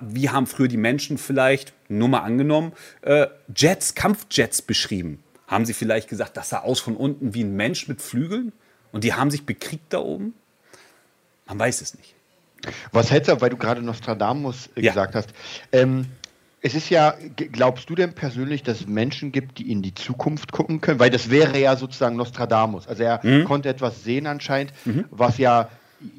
Wie 0.00 0.28
haben 0.28 0.46
früher 0.46 0.68
die 0.68 0.76
Menschen 0.76 1.18
vielleicht, 1.18 1.72
nur 1.88 2.08
mal 2.08 2.20
angenommen, 2.20 2.72
äh, 3.02 3.28
Jets, 3.54 3.94
Kampfjets 3.94 4.60
beschrieben? 4.60 5.22
Haben 5.46 5.64
sie 5.64 5.72
vielleicht 5.72 6.08
gesagt, 6.08 6.36
das 6.36 6.50
sah 6.50 6.58
aus 6.58 6.80
von 6.80 6.96
unten 6.96 7.32
wie 7.32 7.44
ein 7.44 7.54
Mensch 7.54 7.88
mit 7.88 8.02
Flügeln? 8.02 8.52
Und 8.92 9.04
die 9.04 9.14
haben 9.14 9.30
sich 9.30 9.46
bekriegt 9.46 9.92
da 9.92 9.98
oben? 10.00 10.34
Man 11.46 11.58
weiß 11.58 11.80
es 11.80 11.94
nicht. 11.94 12.14
Was 12.92 13.10
hältst 13.10 13.30
du, 13.30 13.40
weil 13.40 13.50
du 13.50 13.56
gerade 13.56 13.82
Nostradamus 13.82 14.68
äh, 14.74 14.82
ja. 14.82 14.92
gesagt 14.92 15.14
hast? 15.14 15.30
Ähm, 15.72 16.06
es 16.60 16.74
ist 16.74 16.90
ja, 16.90 17.14
glaubst 17.36 17.88
du 17.88 17.94
denn 17.94 18.14
persönlich, 18.14 18.62
dass 18.64 18.80
es 18.80 18.86
Menschen 18.86 19.30
gibt, 19.30 19.58
die 19.58 19.70
in 19.70 19.80
die 19.80 19.94
Zukunft 19.94 20.50
gucken 20.50 20.80
können? 20.80 20.98
Weil 20.98 21.10
das 21.10 21.30
wäre 21.30 21.56
ja 21.58 21.76
sozusagen 21.76 22.16
Nostradamus. 22.16 22.88
Also 22.88 23.04
er 23.04 23.20
mhm. 23.22 23.44
konnte 23.44 23.68
etwas 23.68 24.02
sehen 24.02 24.26
anscheinend, 24.26 24.72
mhm. 24.84 25.04
was 25.10 25.38
ja 25.38 25.68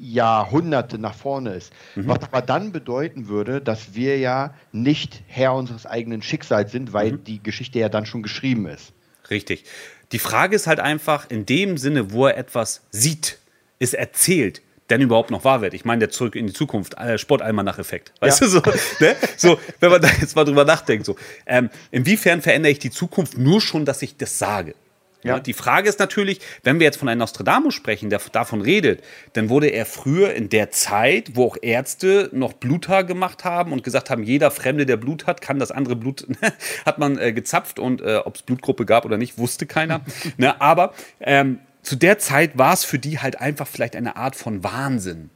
Jahrhunderte 0.00 0.98
nach 0.98 1.14
vorne 1.14 1.54
ist. 1.54 1.72
Mhm. 1.94 2.08
Was 2.08 2.22
aber 2.22 2.42
dann 2.42 2.72
bedeuten 2.72 3.28
würde, 3.28 3.60
dass 3.60 3.94
wir 3.94 4.18
ja 4.18 4.54
nicht 4.72 5.22
Herr 5.26 5.54
unseres 5.54 5.86
eigenen 5.86 6.22
Schicksals 6.22 6.72
sind, 6.72 6.92
weil 6.92 7.12
mhm. 7.12 7.24
die 7.24 7.42
Geschichte 7.42 7.78
ja 7.78 7.88
dann 7.88 8.06
schon 8.06 8.22
geschrieben 8.22 8.66
ist. 8.66 8.92
Richtig. 9.30 9.64
Die 10.12 10.18
Frage 10.18 10.56
ist 10.56 10.66
halt 10.66 10.80
einfach, 10.80 11.30
in 11.30 11.46
dem 11.46 11.76
Sinne, 11.76 12.12
wo 12.12 12.26
er 12.26 12.36
etwas 12.36 12.82
sieht, 12.90 13.38
ist 13.78 13.94
erzählt, 13.94 14.60
denn 14.90 15.00
überhaupt 15.00 15.30
noch 15.30 15.44
wahr 15.44 15.60
wird. 15.60 15.74
Ich 15.74 15.84
meine, 15.84 16.00
der 16.00 16.10
Zurück 16.10 16.34
in 16.34 16.46
die 16.46 16.52
Zukunft, 16.52 16.98
äh, 16.98 17.18
Sportalmanach-Effekt. 17.18 18.12
Weißt 18.20 18.40
ja. 18.40 18.46
du, 18.46 18.52
so, 18.52 18.62
ne? 19.00 19.16
so, 19.36 19.58
wenn 19.80 19.90
man 19.90 20.02
da 20.02 20.08
jetzt 20.20 20.36
mal 20.36 20.44
drüber 20.44 20.64
nachdenkt, 20.64 21.06
so, 21.06 21.16
ähm, 21.46 21.70
inwiefern 21.90 22.42
verändere 22.42 22.72
ich 22.72 22.78
die 22.78 22.90
Zukunft 22.90 23.38
nur 23.38 23.60
schon, 23.60 23.84
dass 23.84 24.02
ich 24.02 24.16
das 24.16 24.38
sage? 24.38 24.74
Ja. 25.22 25.38
Die 25.38 25.52
Frage 25.52 25.88
ist 25.88 25.98
natürlich, 25.98 26.40
wenn 26.62 26.78
wir 26.78 26.84
jetzt 26.84 26.96
von 26.96 27.08
einem 27.08 27.18
Nostradamus 27.18 27.74
sprechen, 27.74 28.10
der 28.10 28.20
davon 28.32 28.62
redet, 28.62 29.02
dann 29.34 29.48
wurde 29.48 29.68
er 29.68 29.84
früher 29.84 30.32
in 30.32 30.48
der 30.48 30.70
Zeit, 30.70 31.32
wo 31.34 31.44
auch 31.44 31.56
Ärzte 31.60 32.30
noch 32.32 32.54
Bluthaar 32.54 33.04
gemacht 33.04 33.44
haben 33.44 33.72
und 33.72 33.84
gesagt 33.84 34.08
haben, 34.10 34.22
jeder 34.22 34.50
Fremde, 34.50 34.86
der 34.86 34.96
Blut 34.96 35.26
hat, 35.26 35.40
kann 35.40 35.58
das 35.58 35.70
andere 35.70 35.96
Blut, 35.96 36.26
hat 36.86 36.98
man 36.98 37.18
äh, 37.18 37.32
gezapft 37.32 37.78
und 37.78 38.00
äh, 38.00 38.16
ob 38.24 38.36
es 38.36 38.42
Blutgruppe 38.42 38.86
gab 38.86 39.04
oder 39.04 39.18
nicht, 39.18 39.38
wusste 39.38 39.66
keiner. 39.66 40.00
ne? 40.38 40.60
Aber 40.60 40.94
ähm, 41.20 41.58
zu 41.82 41.96
der 41.96 42.18
Zeit 42.18 42.58
war 42.58 42.72
es 42.72 42.84
für 42.84 42.98
die 42.98 43.18
halt 43.18 43.40
einfach 43.40 43.66
vielleicht 43.66 43.96
eine 43.96 44.16
Art 44.16 44.36
von 44.36 44.62
Wahnsinn. 44.62 45.30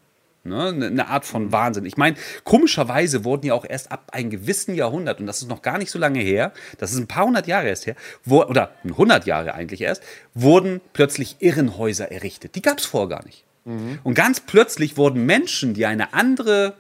Ne? 0.45 0.69
Eine 0.69 1.09
Art 1.09 1.25
von 1.25 1.53
Wahnsinn. 1.53 1.87
Ich 1.87 1.97
meine, 1.97 2.17
komischerweise 2.45 3.25
wurden 3.25 3.47
ja 3.47 3.55
auch 3.55 3.65
erst 3.67 3.91
ab 3.91 4.11
einem 4.13 4.29
gewissen 4.29 4.75
Jahrhundert, 4.75 5.21
und 5.21 5.27
das 5.27 5.41
ist 5.41 5.49
noch 5.49 5.63
gar 5.63 5.79
nicht 5.79 5.91
so 5.91 5.99
lange 5.99 6.21
her, 6.21 6.53
das 6.79 6.93
ist 6.93 6.99
ein 6.99 7.07
paar 7.07 7.25
hundert 7.25 7.47
Jahre 7.47 7.69
erst 7.69 7.87
her, 7.87 7.97
wo, 8.25 8.43
oder 8.45 8.73
100 8.85 9.25
Jahre 9.27 9.55
eigentlich 9.55 9.81
erst, 9.81 10.03
wurden 10.35 10.83
plötzlich 10.93 11.37
Irrenhäuser 11.39 12.13
errichtet. 12.13 12.55
Die 12.57 12.63
gab 12.63 12.79
es 12.79 12.85
vorher 12.85 13.09
gar 13.09 13.25
nicht. 13.25 13.45
Mhm. 13.65 13.99
Und 14.03 14.15
ganz 14.15 14.41
plötzlich 14.41 14.99
wurden 14.99 15.25
Menschen, 15.25 15.73
die 15.73 15.87
eine 15.87 16.13
andere 16.13 16.75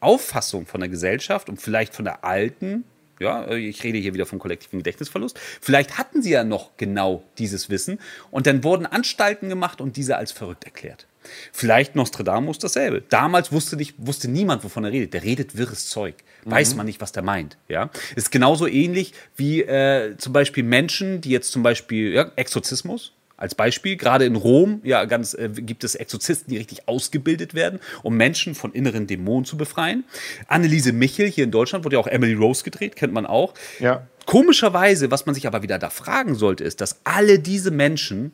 Auffassung 0.00 0.66
von 0.66 0.80
der 0.80 0.90
Gesellschaft 0.90 1.48
und 1.48 1.60
vielleicht 1.60 1.94
von 1.94 2.04
der 2.04 2.24
alten 2.24 2.84
ja, 3.20 3.48
ich 3.50 3.84
rede 3.84 3.98
hier 3.98 4.14
wieder 4.14 4.26
vom 4.26 4.38
kollektiven 4.38 4.80
Gedächtnisverlust. 4.80 5.38
Vielleicht 5.60 5.98
hatten 5.98 6.22
sie 6.22 6.30
ja 6.30 6.42
noch 6.42 6.76
genau 6.78 7.22
dieses 7.38 7.70
Wissen 7.70 8.00
und 8.30 8.46
dann 8.46 8.64
wurden 8.64 8.86
Anstalten 8.86 9.48
gemacht 9.48 9.80
und 9.80 9.96
diese 9.96 10.16
als 10.16 10.32
verrückt 10.32 10.64
erklärt. 10.64 11.06
Vielleicht 11.52 11.96
Nostradamus 11.96 12.58
dasselbe. 12.58 13.02
Damals 13.10 13.52
wusste, 13.52 13.76
nicht, 13.76 13.94
wusste 13.98 14.28
niemand, 14.28 14.64
wovon 14.64 14.84
er 14.84 14.92
redet. 14.92 15.12
Der 15.12 15.22
redet 15.22 15.56
wirres 15.56 15.88
Zeug. 15.88 16.14
Weiß 16.44 16.70
mhm. 16.70 16.78
man 16.78 16.86
nicht, 16.86 17.02
was 17.02 17.12
der 17.12 17.22
meint. 17.22 17.58
Ja? 17.68 17.90
Ist 18.16 18.32
genauso 18.32 18.66
ähnlich 18.66 19.12
wie 19.36 19.60
äh, 19.60 20.16
zum 20.16 20.32
Beispiel 20.32 20.64
Menschen, 20.64 21.20
die 21.20 21.30
jetzt 21.30 21.52
zum 21.52 21.62
Beispiel 21.62 22.14
ja, 22.14 22.32
Exorzismus, 22.36 23.12
Als 23.40 23.54
Beispiel, 23.54 23.96
gerade 23.96 24.26
in 24.26 24.36
Rom 24.36 24.80
ja, 24.84 25.06
ganz, 25.06 25.34
äh, 25.34 25.48
gibt 25.48 25.82
es 25.82 25.94
Exorzisten, 25.96 26.52
die 26.52 26.58
richtig 26.58 26.86
ausgebildet 26.86 27.54
werden, 27.54 27.80
um 28.02 28.16
Menschen 28.16 28.54
von 28.54 28.72
inneren 28.72 29.06
Dämonen 29.06 29.46
zu 29.46 29.56
befreien. 29.56 30.04
Anneliese 30.46 30.92
Michel 30.92 31.28
hier 31.28 31.44
in 31.44 31.50
Deutschland 31.50 31.84
wurde 31.84 31.96
ja 31.96 32.00
auch 32.00 32.06
Emily 32.06 32.34
Rose 32.34 32.62
gedreht, 32.62 32.96
kennt 32.96 33.14
man 33.14 33.24
auch. 33.24 33.54
Ja. 33.80 34.06
Komischerweise, 34.26 35.10
was 35.10 35.24
man 35.24 35.34
sich 35.34 35.46
aber 35.46 35.62
wieder 35.62 35.78
da 35.78 35.88
fragen 35.90 36.34
sollte, 36.34 36.62
ist, 36.64 36.82
dass 36.82 37.00
alle 37.04 37.38
diese 37.38 37.70
Menschen 37.70 38.32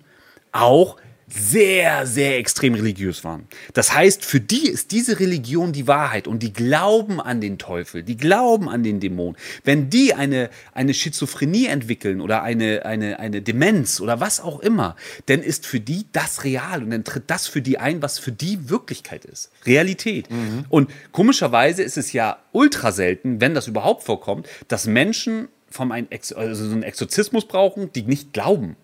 auch 0.53 0.97
sehr, 1.29 2.07
sehr 2.07 2.39
extrem 2.39 2.75
religiös 2.75 3.25
waren. 3.25 3.49
Das 3.75 3.93
heißt, 3.93 4.25
für 4.25 4.41
die 4.41 4.69
ist 4.69 4.93
diese 4.93 5.19
Religion 5.19 5.73
die 5.73 5.89
Wahrheit 5.89 6.29
und 6.29 6.43
die 6.43 6.53
glauben 6.53 7.21
an 7.21 7.41
den 7.41 7.59
Teufel, 7.59 8.05
die 8.05 8.17
glauben 8.17 8.69
an 8.69 8.85
den 8.85 9.01
Dämon. 9.01 9.37
Wenn 9.65 9.91
die 9.91 10.15
eine, 10.15 10.51
eine 10.73 10.95
Schizophrenie 10.95 11.67
entwickeln 11.67 12.21
oder 12.21 12.45
eine, 12.45 12.87
eine, 12.87 13.19
eine 13.19 13.43
Demenz 13.43 14.01
oder 14.01 14.21
was 14.21 14.41
auch 14.41 14.61
immer, 14.61 14.95
dann 15.27 15.43
ist 15.43 15.67
für 15.67 15.81
die 15.81 16.07
das 16.13 16.45
real 16.45 16.85
und 16.85 16.91
dann 16.91 17.03
tritt 17.03 17.25
das 17.27 17.49
für 17.49 17.61
die 17.61 17.79
ein, 17.79 18.03
was 18.03 18.21
für 18.21 18.33
die 18.33 18.71
Wirklichkeit 18.71 19.25
ist. 19.25 19.51
Realität. 19.65 20.31
Mhm. 20.31 20.65
Und 20.69 20.91
komischerweise 21.11 21.83
ist 21.83 21.97
es 21.97 22.13
ja 22.13 22.39
ultra 22.53 22.93
selten, 22.93 23.41
wenn 23.41 23.55
das 23.55 23.67
überhaupt 23.67 24.05
vorkommt, 24.05 24.47
dass 24.69 24.87
Menschen 24.87 25.49
vom 25.69 25.91
ein 25.91 26.09
also 26.11 26.55
so 26.55 26.73
einen 26.73 26.85
Exorzismus 26.85 27.47
brauchen, 27.47 27.93
die 27.93 28.03
nicht 28.03 28.33
glauben. 28.33 28.77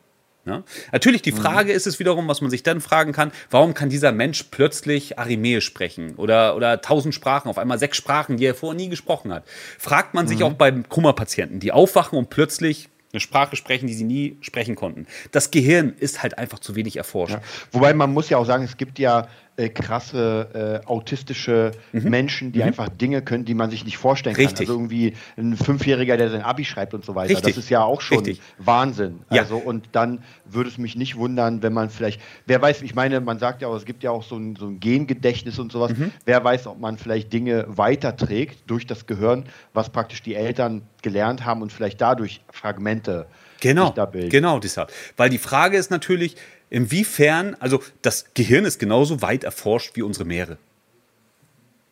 Ja? 0.44 0.64
Natürlich, 0.90 1.22
die 1.22 1.32
mhm. 1.32 1.36
Frage 1.36 1.70
mhm. 1.70 1.76
ist 1.76 1.86
es 1.86 1.98
wiederum, 1.98 2.28
was 2.28 2.40
man 2.40 2.50
sich 2.50 2.62
dann 2.62 2.80
fragen 2.80 3.12
kann, 3.12 3.32
warum 3.50 3.74
kann 3.74 3.88
dieser 3.88 4.12
Mensch 4.12 4.44
plötzlich 4.50 5.18
Aramäisch 5.18 5.64
sprechen 5.64 6.16
oder, 6.16 6.56
oder 6.56 6.80
tausend 6.80 7.14
Sprachen, 7.14 7.48
auf 7.48 7.58
einmal 7.58 7.78
sechs 7.78 7.96
Sprachen, 7.96 8.36
die 8.36 8.44
er 8.44 8.54
vorher 8.54 8.76
nie 8.76 8.88
gesprochen 8.88 9.32
hat. 9.32 9.44
Fragt 9.78 10.14
man 10.14 10.26
sich 10.26 10.40
mhm. 10.40 10.44
auch 10.44 10.52
bei 10.54 10.70
Kummerpatienten, 10.70 11.60
die 11.60 11.72
aufwachen 11.72 12.18
und 12.18 12.30
plötzlich 12.30 12.88
eine 13.12 13.20
Sprache 13.20 13.56
sprechen, 13.56 13.86
die 13.86 13.94
sie 13.94 14.04
nie 14.04 14.38
sprechen 14.40 14.74
konnten. 14.74 15.06
Das 15.32 15.50
Gehirn 15.50 15.94
ist 15.98 16.22
halt 16.22 16.38
einfach 16.38 16.58
zu 16.58 16.74
wenig 16.74 16.96
erforscht. 16.96 17.34
Ja. 17.34 17.42
Wobei 17.70 17.92
man 17.92 18.12
muss 18.12 18.30
ja 18.30 18.38
auch 18.38 18.46
sagen, 18.46 18.64
es 18.64 18.76
gibt 18.76 18.98
ja 18.98 19.28
äh, 19.56 19.68
krasse 19.68 20.82
äh, 20.82 20.86
autistische 20.86 21.72
mhm. 21.92 22.08
Menschen, 22.08 22.52
die 22.52 22.60
mhm. 22.60 22.66
einfach 22.66 22.88
Dinge 22.88 23.20
können, 23.20 23.44
die 23.44 23.54
man 23.54 23.70
sich 23.70 23.84
nicht 23.84 23.98
vorstellen 23.98 24.34
Richtig. 24.34 24.54
kann. 24.54 24.62
Also 24.62 24.72
irgendwie 24.72 25.14
ein 25.36 25.56
Fünfjähriger, 25.56 26.16
der 26.16 26.30
sein 26.30 26.42
Abi 26.42 26.64
schreibt 26.64 26.94
und 26.94 27.04
so 27.04 27.14
weiter. 27.14 27.30
Richtig. 27.30 27.54
Das 27.54 27.64
ist 27.64 27.70
ja 27.70 27.84
auch 27.84 28.00
schon 28.00 28.18
Richtig. 28.18 28.40
Wahnsinn. 28.58 29.20
Ja. 29.30 29.42
Also 29.42 29.56
und 29.56 29.90
dann 29.92 30.22
würde 30.44 30.70
es 30.70 30.78
mich 30.78 30.96
nicht 30.96 31.16
wundern, 31.16 31.62
wenn 31.62 31.72
man 31.72 31.90
vielleicht, 31.90 32.20
wer 32.46 32.62
weiß, 32.62 32.82
ich 32.82 32.94
meine, 32.94 33.20
man 33.20 33.38
sagt 33.38 33.62
ja 33.62 33.68
auch, 33.68 33.76
es 33.76 33.84
gibt 33.84 34.02
ja 34.02 34.10
auch 34.10 34.22
so 34.22 34.36
ein, 34.36 34.56
so 34.56 34.66
ein 34.66 34.80
Gengedächtnis 34.80 35.58
und 35.58 35.70
sowas. 35.70 35.92
Mhm. 35.92 36.12
Wer 36.24 36.42
weiß, 36.42 36.66
ob 36.66 36.80
man 36.80 36.96
vielleicht 36.96 37.32
Dinge 37.32 37.66
weiterträgt 37.68 38.70
durch 38.70 38.86
das 38.86 39.06
Gehirn, 39.06 39.44
was 39.74 39.90
praktisch 39.90 40.22
die 40.22 40.34
Eltern 40.34 40.82
gelernt 41.02 41.44
haben 41.44 41.62
und 41.62 41.72
vielleicht 41.72 42.00
dadurch 42.00 42.40
Fragmente 42.50 43.26
genau, 43.60 43.92
Genau, 44.30 44.58
deshalb. 44.58 44.92
Weil 45.16 45.30
die 45.30 45.38
Frage 45.38 45.76
ist 45.76 45.90
natürlich, 45.90 46.36
inwiefern, 46.72 47.54
also 47.60 47.82
das 48.00 48.26
Gehirn 48.34 48.64
ist 48.64 48.78
genauso 48.78 49.20
weit 49.20 49.44
erforscht 49.44 49.94
wie 49.94 50.02
unsere 50.02 50.24
Meere. 50.24 50.56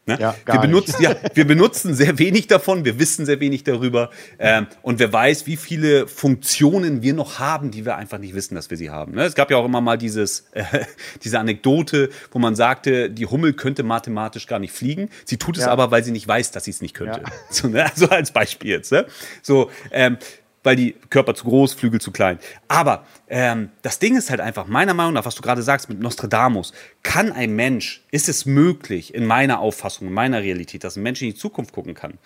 Ne? 0.06 0.16
Ja, 0.18 0.34
wir, 0.46 0.58
benutzen, 0.58 1.02
ja, 1.02 1.14
wir 1.34 1.46
benutzen 1.46 1.94
sehr 1.94 2.18
wenig 2.18 2.46
davon, 2.46 2.86
wir 2.86 2.98
wissen 2.98 3.26
sehr 3.26 3.38
wenig 3.38 3.62
darüber. 3.62 4.10
Ähm, 4.38 4.66
und 4.80 4.98
wer 4.98 5.12
weiß, 5.12 5.46
wie 5.46 5.56
viele 5.56 6.08
Funktionen 6.08 7.02
wir 7.02 7.12
noch 7.12 7.38
haben, 7.38 7.70
die 7.70 7.84
wir 7.84 7.96
einfach 7.96 8.18
nicht 8.18 8.34
wissen, 8.34 8.54
dass 8.54 8.70
wir 8.70 8.78
sie 8.78 8.88
haben. 8.88 9.12
Ne? 9.12 9.24
Es 9.24 9.34
gab 9.34 9.50
ja 9.50 9.58
auch 9.58 9.66
immer 9.66 9.82
mal 9.82 9.98
dieses, 9.98 10.46
äh, 10.52 10.64
diese 11.22 11.38
Anekdote, 11.38 12.08
wo 12.32 12.38
man 12.38 12.56
sagte, 12.56 13.10
die 13.10 13.26
Hummel 13.26 13.52
könnte 13.52 13.82
mathematisch 13.82 14.46
gar 14.46 14.58
nicht 14.58 14.72
fliegen. 14.72 15.10
Sie 15.26 15.36
tut 15.36 15.58
es 15.58 15.64
ja. 15.64 15.70
aber, 15.70 15.90
weil 15.90 16.02
sie 16.02 16.10
nicht 16.10 16.26
weiß, 16.26 16.50
dass 16.52 16.64
sie 16.64 16.70
es 16.70 16.80
nicht 16.80 16.94
könnte. 16.94 17.22
So, 17.50 17.68
ne? 17.68 17.84
Also 17.84 18.08
als 18.08 18.30
Beispiel 18.30 18.70
jetzt. 18.70 18.92
Ne? 18.92 19.06
So, 19.42 19.70
ähm, 19.92 20.16
weil 20.62 20.76
die 20.76 20.92
Körper 21.08 21.34
zu 21.34 21.44
groß, 21.44 21.74
Flügel 21.74 22.00
zu 22.00 22.12
klein. 22.12 22.38
Aber 22.68 23.06
ähm, 23.28 23.70
das 23.82 23.98
Ding 23.98 24.16
ist 24.16 24.30
halt 24.30 24.40
einfach, 24.40 24.66
meiner 24.66 24.94
Meinung 24.94 25.14
nach, 25.14 25.24
was 25.24 25.34
du 25.34 25.42
gerade 25.42 25.62
sagst 25.62 25.88
mit 25.88 26.00
Nostradamus, 26.00 26.72
kann 27.02 27.32
ein 27.32 27.54
Mensch, 27.54 28.02
ist 28.10 28.28
es 28.28 28.46
möglich, 28.46 29.14
in 29.14 29.26
meiner 29.26 29.60
Auffassung, 29.60 30.08
in 30.08 30.14
meiner 30.14 30.42
Realität, 30.42 30.84
dass 30.84 30.96
ein 30.96 31.02
Mensch 31.02 31.22
in 31.22 31.28
die 31.28 31.34
Zukunft 31.34 31.72
gucken 31.72 31.94
kann? 31.94 32.18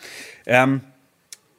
Ähm, 0.47 0.81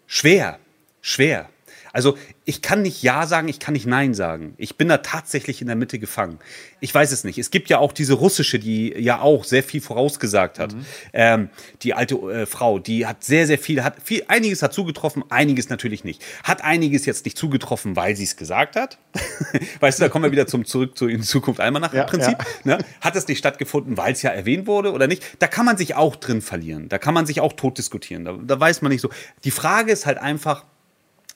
schwer, 0.05 0.59
schwer. 1.01 1.49
Also 1.95 2.17
ich 2.43 2.61
kann 2.61 2.81
nicht 2.81 3.03
Ja 3.03 3.25
sagen, 3.25 3.47
ich 3.47 3.57
kann 3.57 3.73
nicht 3.73 3.85
Nein 3.85 4.13
sagen. 4.13 4.53
Ich 4.57 4.75
bin 4.75 4.89
da 4.89 4.97
tatsächlich 4.97 5.61
in 5.61 5.67
der 5.67 5.77
Mitte 5.77 5.97
gefangen. 5.97 6.39
Ich 6.81 6.93
weiß 6.93 7.13
es 7.13 7.23
nicht. 7.23 7.37
Es 7.37 7.51
gibt 7.51 7.69
ja 7.69 7.79
auch 7.79 7.93
diese 7.93 8.15
russische, 8.15 8.59
die 8.59 8.93
ja 8.97 9.21
auch 9.21 9.45
sehr 9.45 9.63
viel 9.63 9.79
vorausgesagt 9.79 10.59
hat. 10.59 10.73
Mhm. 10.73 10.85
Ähm, 11.13 11.49
die 11.83 11.93
alte 11.93 12.15
äh, 12.15 12.45
Frau, 12.45 12.79
die 12.79 13.07
hat 13.07 13.23
sehr, 13.23 13.47
sehr 13.47 13.57
viel, 13.57 13.81
hat 13.81 13.95
viel, 14.03 14.25
einiges 14.27 14.61
hat 14.61 14.73
zugetroffen, 14.73 15.23
einiges 15.29 15.69
natürlich 15.69 16.03
nicht. 16.03 16.21
Hat 16.43 16.65
einiges 16.65 17.05
jetzt 17.05 17.23
nicht 17.23 17.37
zugetroffen, 17.37 17.95
weil 17.95 18.17
sie 18.17 18.25
es 18.25 18.35
gesagt 18.35 18.75
hat. 18.75 18.97
weißt 19.79 19.97
du, 19.97 20.03
da 20.03 20.09
kommen 20.09 20.25
wir 20.25 20.33
wieder 20.33 20.47
zum 20.47 20.65
zurück 20.65 20.97
zu 20.97 21.07
in 21.07 21.23
Zukunft 21.23 21.61
einmal 21.61 21.81
nach 21.81 21.93
ja, 21.93 22.03
Prinzip. 22.03 22.37
Ja. 22.65 22.75
Ne? 22.75 22.85
Hat 22.99 23.15
es 23.15 23.25
nicht 23.29 23.37
stattgefunden, 23.37 23.95
weil 23.95 24.11
es 24.11 24.21
ja 24.21 24.31
erwähnt 24.31 24.67
wurde 24.67 24.91
oder 24.91 25.07
nicht? 25.07 25.23
Da 25.39 25.47
kann 25.47 25.65
man 25.65 25.77
sich 25.77 25.95
auch 25.95 26.17
drin 26.17 26.41
verlieren. 26.41 26.89
Da 26.89 26.97
kann 26.97 27.13
man 27.13 27.25
sich 27.25 27.39
auch 27.39 27.53
tot 27.53 27.77
diskutieren. 27.77 28.25
Da, 28.25 28.37
da 28.43 28.59
weiß 28.59 28.81
man 28.81 28.91
nicht 28.91 28.99
so. 28.99 29.09
Die 29.45 29.51
Frage 29.51 29.93
ist 29.93 30.05
halt 30.05 30.17
einfach, 30.17 30.65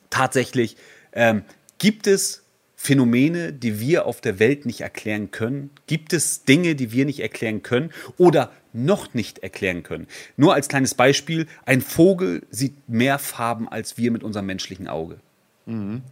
tatsächlich, 0.09 0.77
ähm, 1.13 1.43
gibt 1.77 2.07
es 2.07 2.43
Phänomene, 2.75 3.51
die 3.51 3.81
wir 3.81 4.05
auf 4.05 4.21
der 4.21 4.39
Welt 4.39 4.65
nicht 4.65 4.81
erklären 4.81 5.31
können? 5.31 5.69
Gibt 5.85 6.13
es 6.13 6.45
Dinge, 6.45 6.75
die 6.75 6.93
wir 6.93 7.05
nicht 7.05 7.19
erklären 7.19 7.61
können 7.61 7.91
oder 8.17 8.53
noch 8.71 9.13
nicht 9.13 9.39
erklären 9.39 9.83
können? 9.83 10.07
Nur 10.37 10.53
als 10.53 10.69
kleines 10.69 10.95
Beispiel, 10.95 11.47
ein 11.65 11.81
Vogel 11.81 12.43
sieht 12.51 12.87
mehr 12.87 13.19
Farben 13.19 13.67
als 13.67 13.97
wir 13.97 14.11
mit 14.11 14.23
unserem 14.23 14.45
menschlichen 14.45 14.87
Auge. 14.87 15.19
Mhm. 15.65 16.03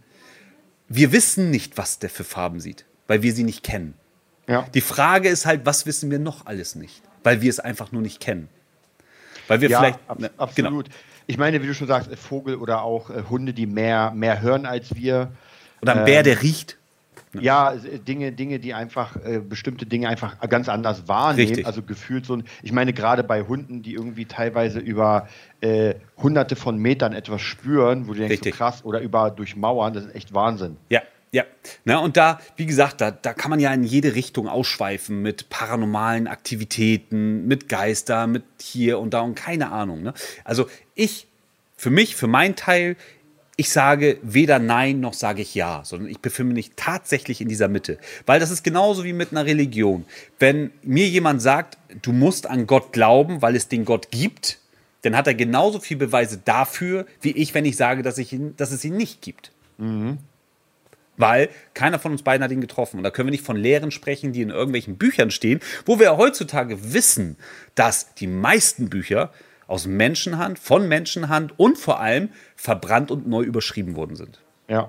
Wir 0.88 1.12
wissen 1.12 1.50
nicht, 1.50 1.78
was 1.78 1.98
der 1.98 2.10
für 2.10 2.24
Farben 2.24 2.60
sieht, 2.60 2.84
weil 3.06 3.22
wir 3.22 3.32
sie 3.32 3.44
nicht 3.44 3.62
kennen. 3.62 3.94
Ja. 4.46 4.66
Die 4.74 4.80
Frage 4.80 5.28
ist 5.28 5.46
halt, 5.46 5.64
was 5.64 5.86
wissen 5.86 6.10
wir 6.10 6.18
noch 6.18 6.46
alles 6.46 6.74
nicht? 6.74 7.02
Weil 7.22 7.40
wir 7.40 7.50
es 7.50 7.60
einfach 7.60 7.92
nur 7.92 8.02
nicht 8.02 8.20
kennen. 8.20 8.48
Weil 9.46 9.60
wir 9.60 9.70
ja, 9.70 9.78
vielleicht. 9.78 9.98
Ab, 10.06 10.18
ne, 10.18 10.30
absolut. 10.36 10.86
Genau. 10.86 10.98
Ich 11.28 11.36
meine, 11.36 11.62
wie 11.62 11.66
du 11.66 11.74
schon 11.74 11.86
sagst, 11.86 12.12
Vogel 12.16 12.56
oder 12.56 12.82
auch 12.82 13.10
äh, 13.10 13.22
Hunde, 13.28 13.52
die 13.52 13.66
mehr, 13.66 14.12
mehr 14.12 14.40
hören 14.40 14.64
als 14.64 14.94
wir. 14.96 15.30
Oder 15.82 15.96
ein 15.96 16.04
Bär, 16.06 16.22
der 16.22 16.32
ähm, 16.32 16.38
riecht. 16.40 16.78
Ja, 17.38 17.74
Dinge, 17.74 18.32
Dinge, 18.32 18.58
die 18.58 18.72
einfach 18.72 19.14
äh, 19.16 19.38
bestimmte 19.38 19.84
Dinge 19.84 20.08
einfach 20.08 20.40
ganz 20.48 20.70
anders 20.70 21.06
wahrnehmen. 21.06 21.48
Richtig. 21.48 21.66
Also 21.66 21.82
gefühlt 21.82 22.24
so. 22.24 22.38
Ich 22.62 22.72
meine, 22.72 22.94
gerade 22.94 23.22
bei 23.22 23.42
Hunden, 23.42 23.82
die 23.82 23.92
irgendwie 23.92 24.24
teilweise 24.24 24.78
über 24.78 25.28
äh, 25.60 25.96
hunderte 26.16 26.56
von 26.56 26.78
Metern 26.78 27.12
etwas 27.12 27.42
spüren, 27.42 28.08
wo 28.08 28.14
du 28.14 28.26
denkst, 28.26 28.40
so 28.42 28.50
krass, 28.50 28.82
oder 28.82 29.00
über 29.00 29.30
durch 29.30 29.54
Mauern, 29.54 29.92
das 29.92 30.06
ist 30.06 30.14
echt 30.14 30.32
Wahnsinn. 30.32 30.78
Ja, 30.88 31.02
ja, 31.30 31.44
Na, 31.84 31.98
und 31.98 32.16
da, 32.16 32.40
wie 32.56 32.66
gesagt, 32.66 33.00
da, 33.00 33.10
da 33.10 33.34
kann 33.34 33.50
man 33.50 33.60
ja 33.60 33.72
in 33.72 33.84
jede 33.84 34.14
Richtung 34.14 34.48
ausschweifen 34.48 35.20
mit 35.20 35.50
paranormalen 35.50 36.26
Aktivitäten, 36.26 37.46
mit 37.46 37.68
Geister, 37.68 38.26
mit 38.26 38.44
hier 38.60 38.98
und 38.98 39.12
da 39.12 39.20
und 39.20 39.34
keine 39.34 39.70
Ahnung. 39.70 40.02
Ne? 40.02 40.14
Also 40.44 40.68
ich, 40.94 41.26
für 41.76 41.90
mich, 41.90 42.16
für 42.16 42.28
meinen 42.28 42.56
Teil, 42.56 42.96
ich 43.56 43.70
sage 43.70 44.18
weder 44.22 44.58
Nein 44.58 45.00
noch 45.00 45.14
sage 45.14 45.42
ich 45.42 45.54
Ja, 45.54 45.82
sondern 45.84 46.08
ich 46.08 46.20
befinde 46.20 46.54
mich 46.54 46.70
tatsächlich 46.76 47.40
in 47.40 47.48
dieser 47.48 47.68
Mitte. 47.68 47.98
Weil 48.24 48.38
das 48.40 48.50
ist 48.50 48.62
genauso 48.62 49.04
wie 49.04 49.12
mit 49.12 49.32
einer 49.32 49.44
Religion. 49.44 50.04
Wenn 50.38 50.70
mir 50.82 51.08
jemand 51.08 51.42
sagt, 51.42 51.76
du 52.02 52.12
musst 52.12 52.46
an 52.46 52.66
Gott 52.66 52.92
glauben, 52.92 53.42
weil 53.42 53.56
es 53.56 53.68
den 53.68 53.84
Gott 53.84 54.12
gibt, 54.12 54.60
dann 55.02 55.16
hat 55.16 55.26
er 55.26 55.34
genauso 55.34 55.80
viel 55.80 55.96
Beweise 55.96 56.40
dafür, 56.44 57.04
wie 57.20 57.32
ich, 57.32 57.52
wenn 57.52 57.64
ich 57.64 57.76
sage, 57.76 58.02
dass, 58.02 58.18
ich 58.18 58.32
ihn, 58.32 58.56
dass 58.56 58.70
es 58.70 58.84
ihn 58.84 58.96
nicht 58.96 59.22
gibt. 59.22 59.50
Mhm. 59.76 60.18
Weil 61.18 61.50
keiner 61.74 61.98
von 61.98 62.12
uns 62.12 62.22
beiden 62.22 62.42
hat 62.42 62.50
ihn 62.50 62.60
getroffen. 62.60 62.96
Und 62.96 63.04
da 63.04 63.10
können 63.10 63.28
wir 63.28 63.32
nicht 63.32 63.44
von 63.44 63.56
Lehren 63.56 63.90
sprechen, 63.90 64.32
die 64.32 64.42
in 64.42 64.50
irgendwelchen 64.50 64.96
Büchern 64.96 65.30
stehen, 65.30 65.60
wo 65.84 66.00
wir 66.00 66.16
heutzutage 66.16 66.94
wissen, 66.94 67.36
dass 67.74 68.14
die 68.14 68.26
meisten 68.26 68.88
Bücher 68.88 69.30
aus 69.66 69.86
Menschenhand, 69.86 70.58
von 70.58 70.88
Menschenhand 70.88 71.58
und 71.58 71.76
vor 71.78 72.00
allem 72.00 72.30
verbrannt 72.56 73.10
und 73.10 73.28
neu 73.28 73.42
überschrieben 73.42 73.96
worden 73.96 74.16
sind. 74.16 74.40
Ja. 74.68 74.88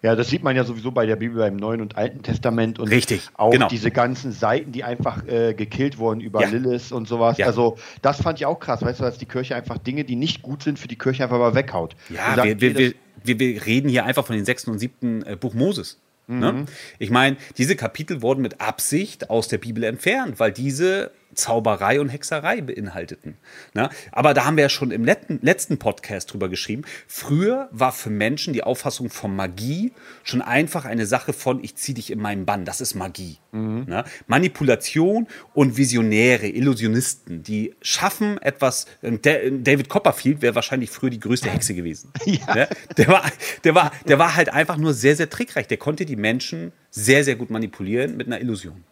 Ja, 0.00 0.14
das 0.14 0.28
sieht 0.28 0.44
man 0.44 0.54
ja 0.54 0.62
sowieso 0.62 0.92
bei 0.92 1.06
der 1.06 1.16
Bibel 1.16 1.38
beim 1.38 1.56
Neuen 1.56 1.80
und 1.80 1.96
Alten 1.96 2.22
Testament 2.22 2.78
und 2.78 2.88
Richtig, 2.88 3.28
auch 3.34 3.50
genau. 3.50 3.66
diese 3.66 3.90
ganzen 3.90 4.30
Seiten, 4.30 4.70
die 4.70 4.84
einfach 4.84 5.26
äh, 5.26 5.54
gekillt 5.54 5.98
wurden 5.98 6.20
über 6.20 6.42
ja. 6.42 6.48
Lilith 6.48 6.92
und 6.92 7.08
sowas. 7.08 7.38
Ja. 7.38 7.46
Also 7.46 7.78
das 8.00 8.22
fand 8.22 8.38
ich 8.38 8.46
auch 8.46 8.60
krass, 8.60 8.82
weißt 8.82 9.00
du, 9.00 9.04
dass 9.04 9.18
die 9.18 9.26
Kirche 9.26 9.56
einfach 9.56 9.78
Dinge, 9.78 10.04
die 10.04 10.14
nicht 10.14 10.42
gut 10.42 10.62
sind, 10.62 10.78
für 10.78 10.86
die 10.86 10.96
Kirche 10.96 11.24
einfach 11.24 11.38
mal 11.38 11.56
weghaut. 11.56 11.96
Ja, 12.10 12.44
wir, 12.44 12.60
wir, 12.60 12.78
wir, 12.78 12.94
wir, 13.24 13.38
wir 13.38 13.66
reden 13.66 13.88
hier 13.88 14.04
einfach 14.04 14.26
von 14.26 14.36
den 14.36 14.44
sechsten 14.44 14.70
und 14.70 14.78
siebten 14.78 15.22
äh, 15.22 15.36
Buch 15.36 15.54
Moses. 15.54 15.98
Ne? 16.28 16.52
Mhm. 16.52 16.58
Ne? 16.60 16.66
Ich 16.98 17.10
meine, 17.10 17.36
diese 17.56 17.74
Kapitel 17.74 18.22
wurden 18.22 18.42
mit 18.42 18.60
Absicht 18.60 19.30
aus 19.30 19.48
der 19.48 19.58
Bibel 19.58 19.82
entfernt, 19.84 20.38
weil 20.38 20.52
diese 20.52 21.10
Zauberei 21.34 22.00
und 22.00 22.08
Hexerei 22.08 22.60
beinhalteten. 22.60 23.36
Ne? 23.74 23.90
Aber 24.12 24.34
da 24.34 24.44
haben 24.44 24.56
wir 24.56 24.62
ja 24.62 24.68
schon 24.68 24.90
im 24.90 25.04
letzten, 25.04 25.38
letzten 25.42 25.78
Podcast 25.78 26.32
drüber 26.32 26.48
geschrieben. 26.48 26.82
Früher 27.06 27.68
war 27.70 27.92
für 27.92 28.10
Menschen 28.10 28.52
die 28.52 28.62
Auffassung 28.62 29.10
von 29.10 29.34
Magie 29.36 29.92
schon 30.24 30.42
einfach 30.42 30.84
eine 30.84 31.06
Sache 31.06 31.32
von, 31.32 31.62
ich 31.62 31.76
ziehe 31.76 31.94
dich 31.94 32.10
in 32.10 32.20
meinen 32.20 32.46
Bann. 32.46 32.64
Das 32.64 32.80
ist 32.80 32.94
Magie. 32.94 33.38
Mhm. 33.52 33.84
Ne? 33.86 34.04
Manipulation 34.26 35.26
und 35.54 35.76
Visionäre, 35.76 36.48
Illusionisten, 36.48 37.42
die 37.42 37.74
schaffen 37.82 38.38
etwas. 38.38 38.86
David 39.02 39.88
Copperfield 39.88 40.42
wäre 40.42 40.54
wahrscheinlich 40.54 40.90
früher 40.90 41.10
die 41.10 41.20
größte 41.20 41.50
Hexe 41.50 41.74
gewesen. 41.74 42.12
Ja. 42.28 42.54
Ne? 42.54 42.68
Der, 42.96 43.08
war, 43.08 43.22
der, 43.64 43.74
war, 43.74 43.90
der 44.06 44.18
war 44.18 44.36
halt 44.36 44.50
einfach 44.50 44.76
nur 44.76 44.92
sehr, 44.92 45.16
sehr 45.16 45.30
trickreich. 45.30 45.66
Der 45.66 45.78
konnte 45.78 46.04
die 46.04 46.16
Menschen 46.16 46.72
sehr, 46.90 47.24
sehr 47.24 47.36
gut 47.36 47.48
manipulieren 47.50 48.16
mit 48.16 48.26
einer 48.26 48.40
Illusion. 48.40 48.84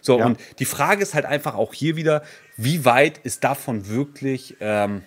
So, 0.00 0.18
ja. 0.18 0.26
und 0.26 0.38
die 0.58 0.64
Frage 0.64 1.02
ist 1.02 1.14
halt 1.14 1.24
einfach 1.24 1.54
auch 1.54 1.74
hier 1.74 1.96
wieder, 1.96 2.22
wie 2.56 2.84
weit 2.84 3.18
ist 3.18 3.44
davon 3.44 3.88
wirklich 3.88 4.56
ähm, 4.60 5.02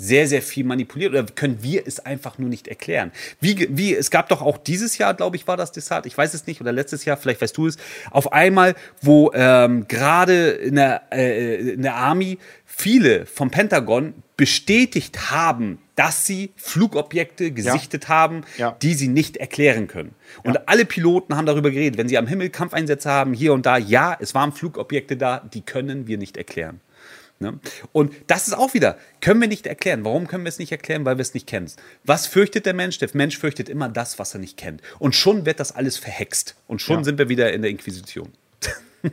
sehr, 0.00 0.28
sehr 0.28 0.42
viel 0.42 0.64
manipuliert 0.64 1.10
oder 1.12 1.24
können 1.24 1.58
wir 1.60 1.86
es 1.86 1.98
einfach 1.98 2.38
nur 2.38 2.48
nicht 2.48 2.68
erklären? 2.68 3.10
Wie, 3.40 3.68
wie, 3.70 3.94
es 3.94 4.10
gab 4.10 4.28
doch 4.28 4.40
auch 4.40 4.56
dieses 4.56 4.96
Jahr, 4.96 5.12
glaube 5.14 5.36
ich, 5.36 5.48
war 5.48 5.56
das 5.56 5.72
Desart, 5.72 6.06
ich 6.06 6.16
weiß 6.16 6.34
es 6.34 6.46
nicht, 6.46 6.60
oder 6.60 6.70
letztes 6.70 7.04
Jahr, 7.04 7.16
vielleicht 7.16 7.42
weißt 7.42 7.56
du 7.56 7.66
es, 7.66 7.76
auf 8.12 8.32
einmal, 8.32 8.76
wo 9.02 9.32
ähm, 9.34 9.88
gerade 9.88 10.50
in, 10.50 10.76
der, 10.76 11.02
äh, 11.12 11.72
in 11.72 11.82
der 11.82 11.96
Army 11.96 12.38
viele 12.64 13.26
vom 13.26 13.50
Pentagon 13.50 14.14
bestätigt 14.36 15.32
haben, 15.32 15.78
dass 15.96 16.24
sie 16.24 16.52
Flugobjekte 16.54 17.50
gesichtet 17.50 18.04
ja. 18.04 18.08
haben, 18.08 18.42
ja. 18.56 18.76
die 18.80 18.94
sie 18.94 19.08
nicht 19.08 19.36
erklären 19.36 19.88
können. 19.88 20.14
Und 20.44 20.54
ja. 20.54 20.62
alle 20.66 20.84
Piloten 20.84 21.36
haben 21.36 21.46
darüber 21.46 21.72
geredet, 21.72 21.98
wenn 21.98 22.08
sie 22.08 22.16
am 22.16 22.28
Himmel 22.28 22.50
Kampfeinsätze 22.50 23.10
haben, 23.10 23.34
hier 23.34 23.52
und 23.52 23.66
da, 23.66 23.78
ja, 23.78 24.16
es 24.20 24.32
waren 24.36 24.52
Flugobjekte 24.52 25.16
da, 25.16 25.40
die 25.52 25.62
können 25.62 26.06
wir 26.06 26.18
nicht 26.18 26.36
erklären. 26.36 26.80
Ne? 27.40 27.60
Und 27.92 28.14
das 28.26 28.48
ist 28.48 28.54
auch 28.54 28.74
wieder, 28.74 28.98
können 29.20 29.40
wir 29.40 29.48
nicht 29.48 29.66
erklären. 29.66 30.04
Warum 30.04 30.26
können 30.26 30.44
wir 30.44 30.48
es 30.48 30.58
nicht 30.58 30.72
erklären? 30.72 31.04
Weil 31.04 31.18
wir 31.18 31.22
es 31.22 31.34
nicht 31.34 31.46
kennen. 31.46 31.70
Was 32.04 32.26
fürchtet 32.26 32.66
der 32.66 32.74
Mensch? 32.74 32.98
Der 32.98 33.08
Mensch 33.12 33.38
fürchtet 33.38 33.68
immer 33.68 33.88
das, 33.88 34.18
was 34.18 34.34
er 34.34 34.40
nicht 34.40 34.56
kennt. 34.56 34.82
Und 34.98 35.14
schon 35.14 35.46
wird 35.46 35.60
das 35.60 35.72
alles 35.72 35.98
verhext. 35.98 36.56
Und 36.66 36.82
schon 36.82 37.04
sind 37.04 37.18
wir 37.18 37.28
wieder 37.28 37.52
in 37.52 37.62
der 37.62 37.70
Inquisition. 37.70 38.32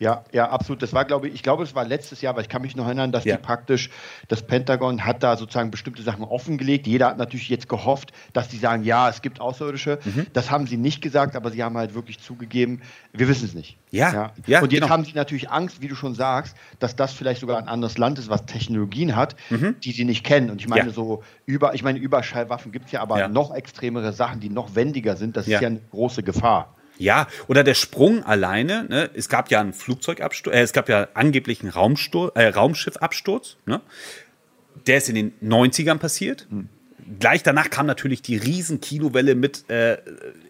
Ja, 0.00 0.24
ja, 0.32 0.48
absolut. 0.48 0.82
Das 0.82 0.94
war, 0.94 1.04
glaube 1.04 1.28
ich, 1.28 1.34
ich 1.34 1.42
glaube, 1.42 1.62
es 1.62 1.74
war 1.74 1.84
letztes 1.84 2.22
Jahr, 2.22 2.34
weil 2.34 2.42
ich 2.42 2.48
kann 2.48 2.62
mich 2.62 2.74
noch 2.74 2.86
erinnern, 2.86 3.12
dass 3.12 3.24
ja. 3.24 3.36
die 3.36 3.42
praktisch, 3.42 3.90
das 4.28 4.42
Pentagon 4.42 5.04
hat 5.04 5.22
da 5.22 5.36
sozusagen 5.36 5.70
bestimmte 5.70 6.02
Sachen 6.02 6.24
offengelegt. 6.24 6.86
Jeder 6.86 7.08
hat 7.08 7.18
natürlich 7.18 7.50
jetzt 7.50 7.68
gehofft, 7.68 8.10
dass 8.32 8.48
die 8.48 8.56
sagen, 8.56 8.82
ja, 8.82 9.10
es 9.10 9.20
gibt 9.20 9.42
Außerirdische. 9.42 9.98
Mhm. 10.02 10.26
Das 10.32 10.50
haben 10.50 10.66
sie 10.66 10.78
nicht 10.78 11.02
gesagt, 11.02 11.36
aber 11.36 11.50
sie 11.50 11.62
haben 11.62 11.76
halt 11.76 11.94
wirklich 11.94 12.18
zugegeben, 12.18 12.80
wir 13.12 13.28
wissen 13.28 13.44
es 13.44 13.52
nicht. 13.52 13.76
Ja. 13.90 14.10
ja. 14.10 14.32
ja 14.46 14.62
Und 14.62 14.72
jetzt 14.72 14.80
genau. 14.80 14.90
haben 14.90 15.04
sie 15.04 15.12
natürlich 15.12 15.50
Angst, 15.50 15.82
wie 15.82 15.88
du 15.88 15.94
schon 15.94 16.14
sagst, 16.14 16.56
dass 16.78 16.96
das 16.96 17.12
vielleicht 17.12 17.42
sogar 17.42 17.58
ein 17.58 17.68
anderes 17.68 17.98
Land 17.98 18.18
ist, 18.18 18.30
was 18.30 18.46
Technologien 18.46 19.16
hat, 19.16 19.36
mhm. 19.50 19.76
die 19.84 19.92
sie 19.92 20.06
nicht 20.06 20.24
kennen. 20.24 20.48
Und 20.48 20.62
ich 20.62 20.68
meine, 20.68 20.86
ja. 20.86 20.92
so 20.94 21.22
über, 21.44 21.74
ich 21.74 21.82
meine, 21.82 21.98
Überschallwaffen 21.98 22.72
gibt 22.72 22.86
es 22.86 22.92
ja 22.92 23.02
aber 23.02 23.28
noch 23.28 23.54
extremere 23.54 24.14
Sachen, 24.14 24.40
die 24.40 24.48
noch 24.48 24.74
wendiger 24.74 25.16
sind. 25.16 25.36
Das 25.36 25.46
ist 25.46 25.60
ja 25.60 25.68
eine 25.68 25.80
große 25.90 26.22
Gefahr. 26.22 26.74
Ja, 27.00 27.28
oder 27.48 27.64
der 27.64 27.74
Sprung 27.74 28.22
alleine. 28.24 28.84
Ne? 28.84 29.10
Es 29.14 29.28
gab 29.28 29.50
ja 29.50 29.60
einen 29.60 29.72
Flugzeugabsturz, 29.72 30.54
äh, 30.54 30.60
es 30.60 30.72
gab 30.72 30.88
ja 30.88 31.08
angeblich 31.14 31.62
einen 31.62 31.72
äh, 31.72 32.46
Raumschiffabsturz. 32.48 33.56
Ne? 33.64 33.80
Der 34.86 34.98
ist 34.98 35.08
in 35.08 35.14
den 35.14 35.32
90ern 35.40 35.98
passiert. 35.98 36.46
Mhm 36.50 36.68
gleich 37.18 37.42
danach 37.42 37.70
kam 37.70 37.86
natürlich 37.86 38.22
die 38.22 38.36
riesen 38.36 38.80
Kinowelle 38.80 39.34
mit 39.34 39.68
äh, 39.70 39.98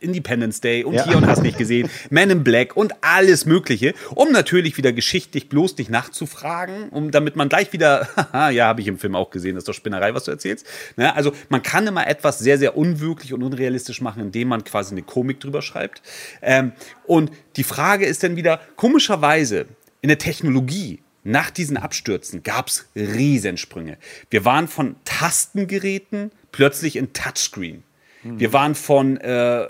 Independence 0.00 0.60
Day 0.60 0.84
und 0.84 0.94
ja. 0.94 1.04
hier 1.04 1.16
und 1.16 1.26
hast 1.26 1.42
nicht 1.42 1.58
gesehen, 1.58 1.90
Man 2.10 2.30
in 2.30 2.44
Black 2.44 2.76
und 2.76 2.92
alles 3.00 3.46
Mögliche, 3.46 3.94
um 4.14 4.32
natürlich 4.32 4.76
wieder 4.76 4.92
geschichtlich 4.92 5.48
bloß 5.48 5.76
dich 5.76 5.88
nachzufragen, 5.88 6.88
um 6.90 7.10
damit 7.10 7.36
man 7.36 7.48
gleich 7.48 7.72
wieder, 7.72 8.08
ja, 8.32 8.66
habe 8.66 8.80
ich 8.80 8.88
im 8.88 8.98
Film 8.98 9.14
auch 9.14 9.30
gesehen, 9.30 9.54
das 9.54 9.62
ist 9.62 9.68
doch 9.68 9.74
Spinnerei, 9.74 10.14
was 10.14 10.24
du 10.24 10.30
erzählst. 10.30 10.66
Ne? 10.96 11.14
Also 11.14 11.32
man 11.48 11.62
kann 11.62 11.86
immer 11.86 12.06
etwas 12.06 12.38
sehr, 12.38 12.58
sehr 12.58 12.76
unwirklich 12.76 13.32
und 13.32 13.42
unrealistisch 13.42 14.00
machen, 14.00 14.22
indem 14.22 14.48
man 14.48 14.64
quasi 14.64 14.92
eine 14.92 15.02
Komik 15.02 15.40
drüber 15.40 15.62
schreibt. 15.62 16.02
Ähm, 16.42 16.72
und 17.06 17.30
die 17.56 17.64
Frage 17.64 18.06
ist 18.06 18.22
dann 18.22 18.36
wieder, 18.36 18.60
komischerweise, 18.76 19.66
in 20.02 20.08
der 20.08 20.18
Technologie 20.18 21.00
nach 21.24 21.50
diesen 21.50 21.76
Abstürzen 21.76 22.42
gab 22.42 22.68
es 22.68 22.88
Riesensprünge. 22.96 23.98
Wir 24.30 24.44
waren 24.44 24.68
von 24.68 24.96
Tastengeräten 25.04 26.32
plötzlich 26.52 26.96
in 26.96 27.12
Touchscreen. 27.12 27.82
Mhm. 28.22 28.40
Wir 28.40 28.52
waren 28.52 28.74
von 28.74 29.16
äh, 29.18 29.66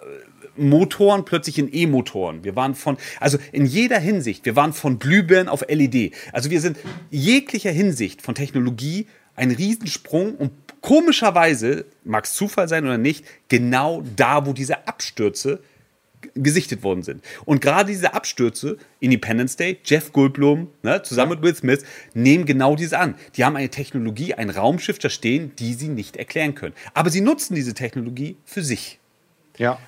Motoren 0.57 1.25
plötzlich 1.25 1.59
in 1.59 1.73
E-Motoren. 1.73 2.45
Wir 2.45 2.57
waren 2.57 2.75
von, 2.75 2.97
also 3.19 3.39
in 3.53 3.67
jeder 3.67 3.99
Hinsicht, 3.99 4.45
wir 4.45 4.57
waren 4.57 4.73
von 4.73 4.99
Glühbirnen 4.99 5.49
auf 5.49 5.65
LED. 5.69 6.13
Also 6.33 6.51
wir 6.51 6.61
sind 6.61 6.79
jeglicher 7.11 7.71
Hinsicht 7.71 8.23
von 8.23 8.35
Technologie 8.35 9.07
ein 9.37 9.51
Riesensprung 9.51 10.35
und 10.35 10.53
komischerweise, 10.81 11.87
mag 12.05 12.25
es 12.25 12.35
Zufall 12.35 12.69
sein 12.69 12.85
oder 12.85 12.99
nicht, 12.99 13.25
genau 13.49 14.03
da, 14.17 14.47
wo 14.47 14.53
diese 14.53 14.87
Abstürze 14.87 15.61
gesichtet 16.35 16.83
worden 16.83 17.03
sind. 17.03 17.25
Und 17.45 17.61
gerade 17.61 17.91
diese 17.91 18.15
Abstürze, 18.15 18.77
Independence 19.01 19.57
Day, 19.57 19.79
Jeff 19.85 20.13
Goldblum, 20.13 20.69
ne, 20.83 21.03
zusammen 21.03 21.33
mit 21.33 21.43
Will 21.43 21.55
Smith, 21.55 21.85
nehmen 22.15 22.47
genau 22.47 22.77
diese 22.77 22.99
an. 22.99 23.15
Die 23.37 23.45
haben 23.45 23.57
eine 23.57 23.71
Technologie, 23.71 24.35
ein 24.35 24.51
Raumschiff 24.51 24.99
da 24.99 25.09
stehen, 25.09 25.53
die 25.57 25.75
sie 25.75 25.89
nicht 25.89 26.17
erklären 26.17 26.55
können. 26.55 26.75
Aber 26.95 27.11
sie 27.11 27.21
nutzen 27.21 27.55
diese 27.55 27.75
Technologie 27.75 28.37
für 28.45 28.63
sich. 28.63 28.99
Ja. 29.57 29.79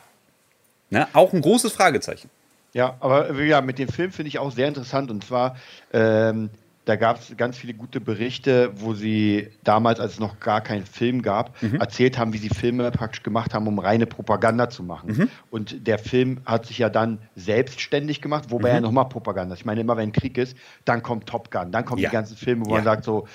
Ne, 0.90 1.08
auch 1.12 1.32
ein 1.32 1.40
großes 1.40 1.72
Fragezeichen. 1.72 2.28
Ja, 2.74 2.96
aber 3.00 3.42
ja, 3.42 3.60
mit 3.60 3.78
dem 3.78 3.88
Film 3.88 4.12
finde 4.12 4.28
ich 4.28 4.38
auch 4.38 4.50
sehr 4.52 4.68
interessant. 4.68 5.10
Und 5.10 5.24
zwar, 5.24 5.56
ähm, 5.92 6.50
da 6.84 6.96
gab 6.96 7.20
es 7.20 7.36
ganz 7.36 7.56
viele 7.56 7.74
gute 7.74 8.00
Berichte, 8.00 8.72
wo 8.74 8.92
sie 8.94 9.48
damals, 9.62 10.00
als 10.00 10.14
es 10.14 10.20
noch 10.20 10.40
gar 10.40 10.60
keinen 10.60 10.84
Film 10.84 11.22
gab, 11.22 11.60
mhm. 11.62 11.76
erzählt 11.76 12.18
haben, 12.18 12.32
wie 12.32 12.38
sie 12.38 12.48
Filme 12.48 12.90
praktisch 12.90 13.22
gemacht 13.22 13.54
haben, 13.54 13.68
um 13.68 13.78
reine 13.78 14.06
Propaganda 14.06 14.68
zu 14.68 14.82
machen. 14.82 15.16
Mhm. 15.16 15.30
Und 15.50 15.86
der 15.86 15.98
Film 15.98 16.40
hat 16.44 16.66
sich 16.66 16.78
ja 16.78 16.88
dann 16.88 17.18
selbstständig 17.36 18.20
gemacht, 18.20 18.46
wobei 18.48 18.70
mhm. 18.70 18.74
er 18.74 18.80
nochmal 18.80 19.08
Propaganda 19.08 19.54
ist. 19.54 19.60
Ich 19.60 19.66
meine, 19.66 19.80
immer 19.80 19.96
wenn 19.96 20.12
Krieg 20.12 20.36
ist, 20.38 20.56
dann 20.84 21.02
kommt 21.02 21.26
Top 21.26 21.50
Gun, 21.52 21.70
dann 21.70 21.84
kommen 21.84 22.02
ja. 22.02 22.08
die 22.08 22.14
ganzen 22.14 22.36
Filme, 22.36 22.66
wo 22.66 22.70
ja. 22.70 22.76
man 22.76 22.84
sagt 22.84 23.04
so, 23.04 23.26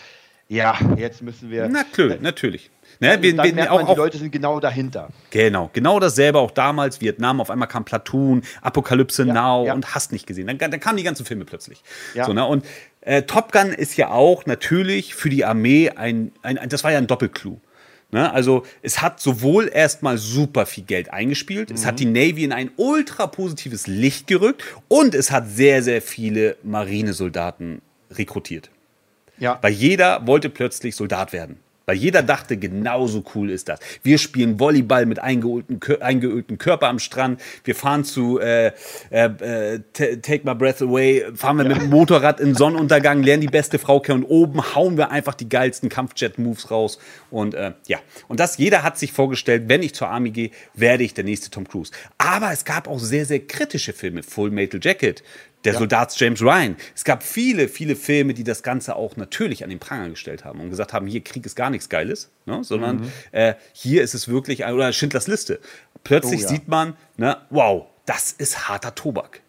ja, 0.49 0.77
jetzt 0.95 1.21
müssen 1.21 1.49
wir. 1.49 1.67
Na 1.67 1.83
klar, 1.83 2.11
äh, 2.11 2.19
natürlich. 2.21 2.69
Ne, 2.99 3.21
wir, 3.21 3.71
auch, 3.71 3.83
man, 3.83 3.87
die 3.87 3.97
Leute 3.97 4.17
sind 4.17 4.31
genau 4.31 4.59
dahinter. 4.59 5.09
Genau, 5.29 5.69
genau 5.73 5.99
dasselbe 5.99 6.39
auch 6.39 6.51
damals. 6.51 7.01
Vietnam, 7.01 7.41
auf 7.41 7.51
einmal 7.51 7.67
kam 7.67 7.83
Platoon, 7.83 8.41
Apokalypse 8.61 9.25
ja, 9.25 9.33
Now 9.33 9.65
ja. 9.65 9.73
und 9.73 9.93
hast 9.93 10.13
nicht 10.13 10.25
gesehen. 10.25 10.47
Dann, 10.47 10.57
dann 10.57 10.79
kamen 10.79 10.97
die 10.97 11.03
ganzen 11.03 11.25
Filme 11.25 11.43
plötzlich. 11.43 11.83
Ja. 12.13 12.25
So, 12.25 12.33
ne? 12.33 12.45
Und 12.45 12.65
äh, 13.07 13.23
Top 13.23 13.53
Gun 13.53 13.71
ist 13.71 13.95
ja 13.95 14.09
auch 14.09 14.45
natürlich 14.45 15.15
für 15.15 15.29
die 15.29 15.45
Armee 15.45 15.89
ein, 15.91 16.33
ein, 16.41 16.57
ein 16.57 16.67
das 16.67 16.83
war 16.83 16.91
ja 16.91 16.97
ein 16.97 17.07
Doppelclou. 17.07 17.57
Ne? 18.11 18.31
Also 18.33 18.63
es 18.81 19.01
hat 19.01 19.21
sowohl 19.21 19.69
erstmal 19.73 20.17
super 20.17 20.65
viel 20.65 20.83
Geld 20.83 21.11
eingespielt, 21.11 21.69
mhm. 21.69 21.75
es 21.75 21.85
hat 21.85 21.95
mhm. 21.95 21.97
die 21.97 22.05
Navy 22.05 22.43
in 22.43 22.51
ein 22.51 22.69
ultra 22.75 23.27
positives 23.27 23.87
Licht 23.87 24.27
gerückt 24.27 24.61
und 24.89 25.15
es 25.15 25.31
hat 25.31 25.49
sehr, 25.49 25.83
sehr 25.83 26.01
viele 26.01 26.57
Marinesoldaten 26.63 27.81
rekrutiert. 28.11 28.71
Ja. 29.39 29.57
Weil 29.61 29.71
jeder 29.71 30.27
wollte 30.27 30.49
plötzlich 30.49 30.95
Soldat 30.95 31.31
werden. 31.31 31.59
Weil 31.89 31.95
jeder 31.95 32.21
dachte, 32.21 32.57
genauso 32.57 33.23
cool 33.33 33.49
ist 33.49 33.69
das. 33.69 33.79
Wir 34.03 34.17
spielen 34.17 34.59
Volleyball 34.59 35.05
mit 35.05 35.19
eingeölten, 35.19 35.79
eingeölten 36.01 36.57
Körper 36.57 36.89
am 36.89 36.99
Strand. 36.99 37.39
Wir 37.63 37.75
fahren 37.75 38.03
zu 38.03 38.41
äh, 38.41 38.73
äh, 39.09 39.29
äh 39.29 39.79
Take 39.93 40.41
My 40.43 40.53
Breath 40.53 40.81
Away, 40.81 41.27
fahren 41.33 41.55
wir 41.55 41.63
ja. 41.63 41.69
mit 41.69 41.81
dem 41.83 41.89
Motorrad 41.89 42.41
in 42.41 42.55
Sonnenuntergang, 42.55 43.23
lernen 43.23 43.39
die 43.39 43.47
beste 43.47 43.79
Frau 43.79 44.01
kennen 44.01 44.23
und 44.23 44.29
oben 44.29 44.75
hauen 44.75 44.97
wir 44.97 45.11
einfach 45.11 45.33
die 45.33 45.47
geilsten 45.47 45.87
Kampfjet-Moves 45.87 46.71
raus. 46.71 46.99
Und 47.31 47.53
äh, 47.53 47.71
ja, 47.87 47.99
und 48.27 48.41
das, 48.41 48.57
jeder 48.57 48.83
hat 48.83 48.99
sich 48.99 49.13
vorgestellt, 49.13 49.63
wenn 49.67 49.81
ich 49.81 49.95
zur 49.95 50.09
Army 50.09 50.31
gehe, 50.31 50.51
werde 50.73 51.05
ich 51.05 51.13
der 51.13 51.23
nächste 51.23 51.49
Tom 51.49 51.65
Cruise. 51.65 51.93
Aber 52.17 52.51
es 52.51 52.65
gab 52.65 52.89
auch 52.89 52.99
sehr, 52.99 53.25
sehr 53.25 53.39
kritische 53.39 53.93
Filme. 53.93 54.23
Full 54.23 54.51
Metal 54.51 54.81
Jacket, 54.83 55.23
der 55.67 55.73
ja. 55.73 55.79
Soldat 55.79 56.17
James 56.17 56.41
Ryan. 56.41 56.77
Es 56.95 57.03
gab 57.03 57.23
viele, 57.23 57.67
viele 57.67 57.97
Filme, 57.97 58.33
die 58.33 58.45
das 58.45 58.63
Ganze 58.63 58.95
auch 58.95 59.17
natürlich 59.17 59.65
an 59.65 59.69
den 59.69 59.79
Pranger 59.79 60.09
gestellt 60.09 60.45
haben 60.45 60.61
und 60.61 60.69
gesagt 60.69 60.93
haben, 60.93 61.07
hier 61.07 61.21
Krieg 61.21 61.45
ist 61.45 61.55
gar 61.55 61.69
nichts 61.69 61.89
Geiles, 61.89 62.31
ne? 62.45 62.63
sondern 62.63 63.01
mhm. 63.01 63.11
äh, 63.33 63.55
hier 63.73 64.01
ist 64.01 64.13
es 64.13 64.29
wirklich, 64.29 64.65
oder 64.65 64.93
Schindlers 64.93 65.27
Liste. 65.27 65.59
Plötzlich 66.05 66.39
oh, 66.39 66.43
ja. 66.43 66.47
sieht 66.47 66.69
man, 66.69 66.95
ne, 67.17 67.37
wow, 67.49 67.85
das 68.05 68.31
ist 68.31 68.69
harter 68.69 68.95
Tobak. 68.95 69.41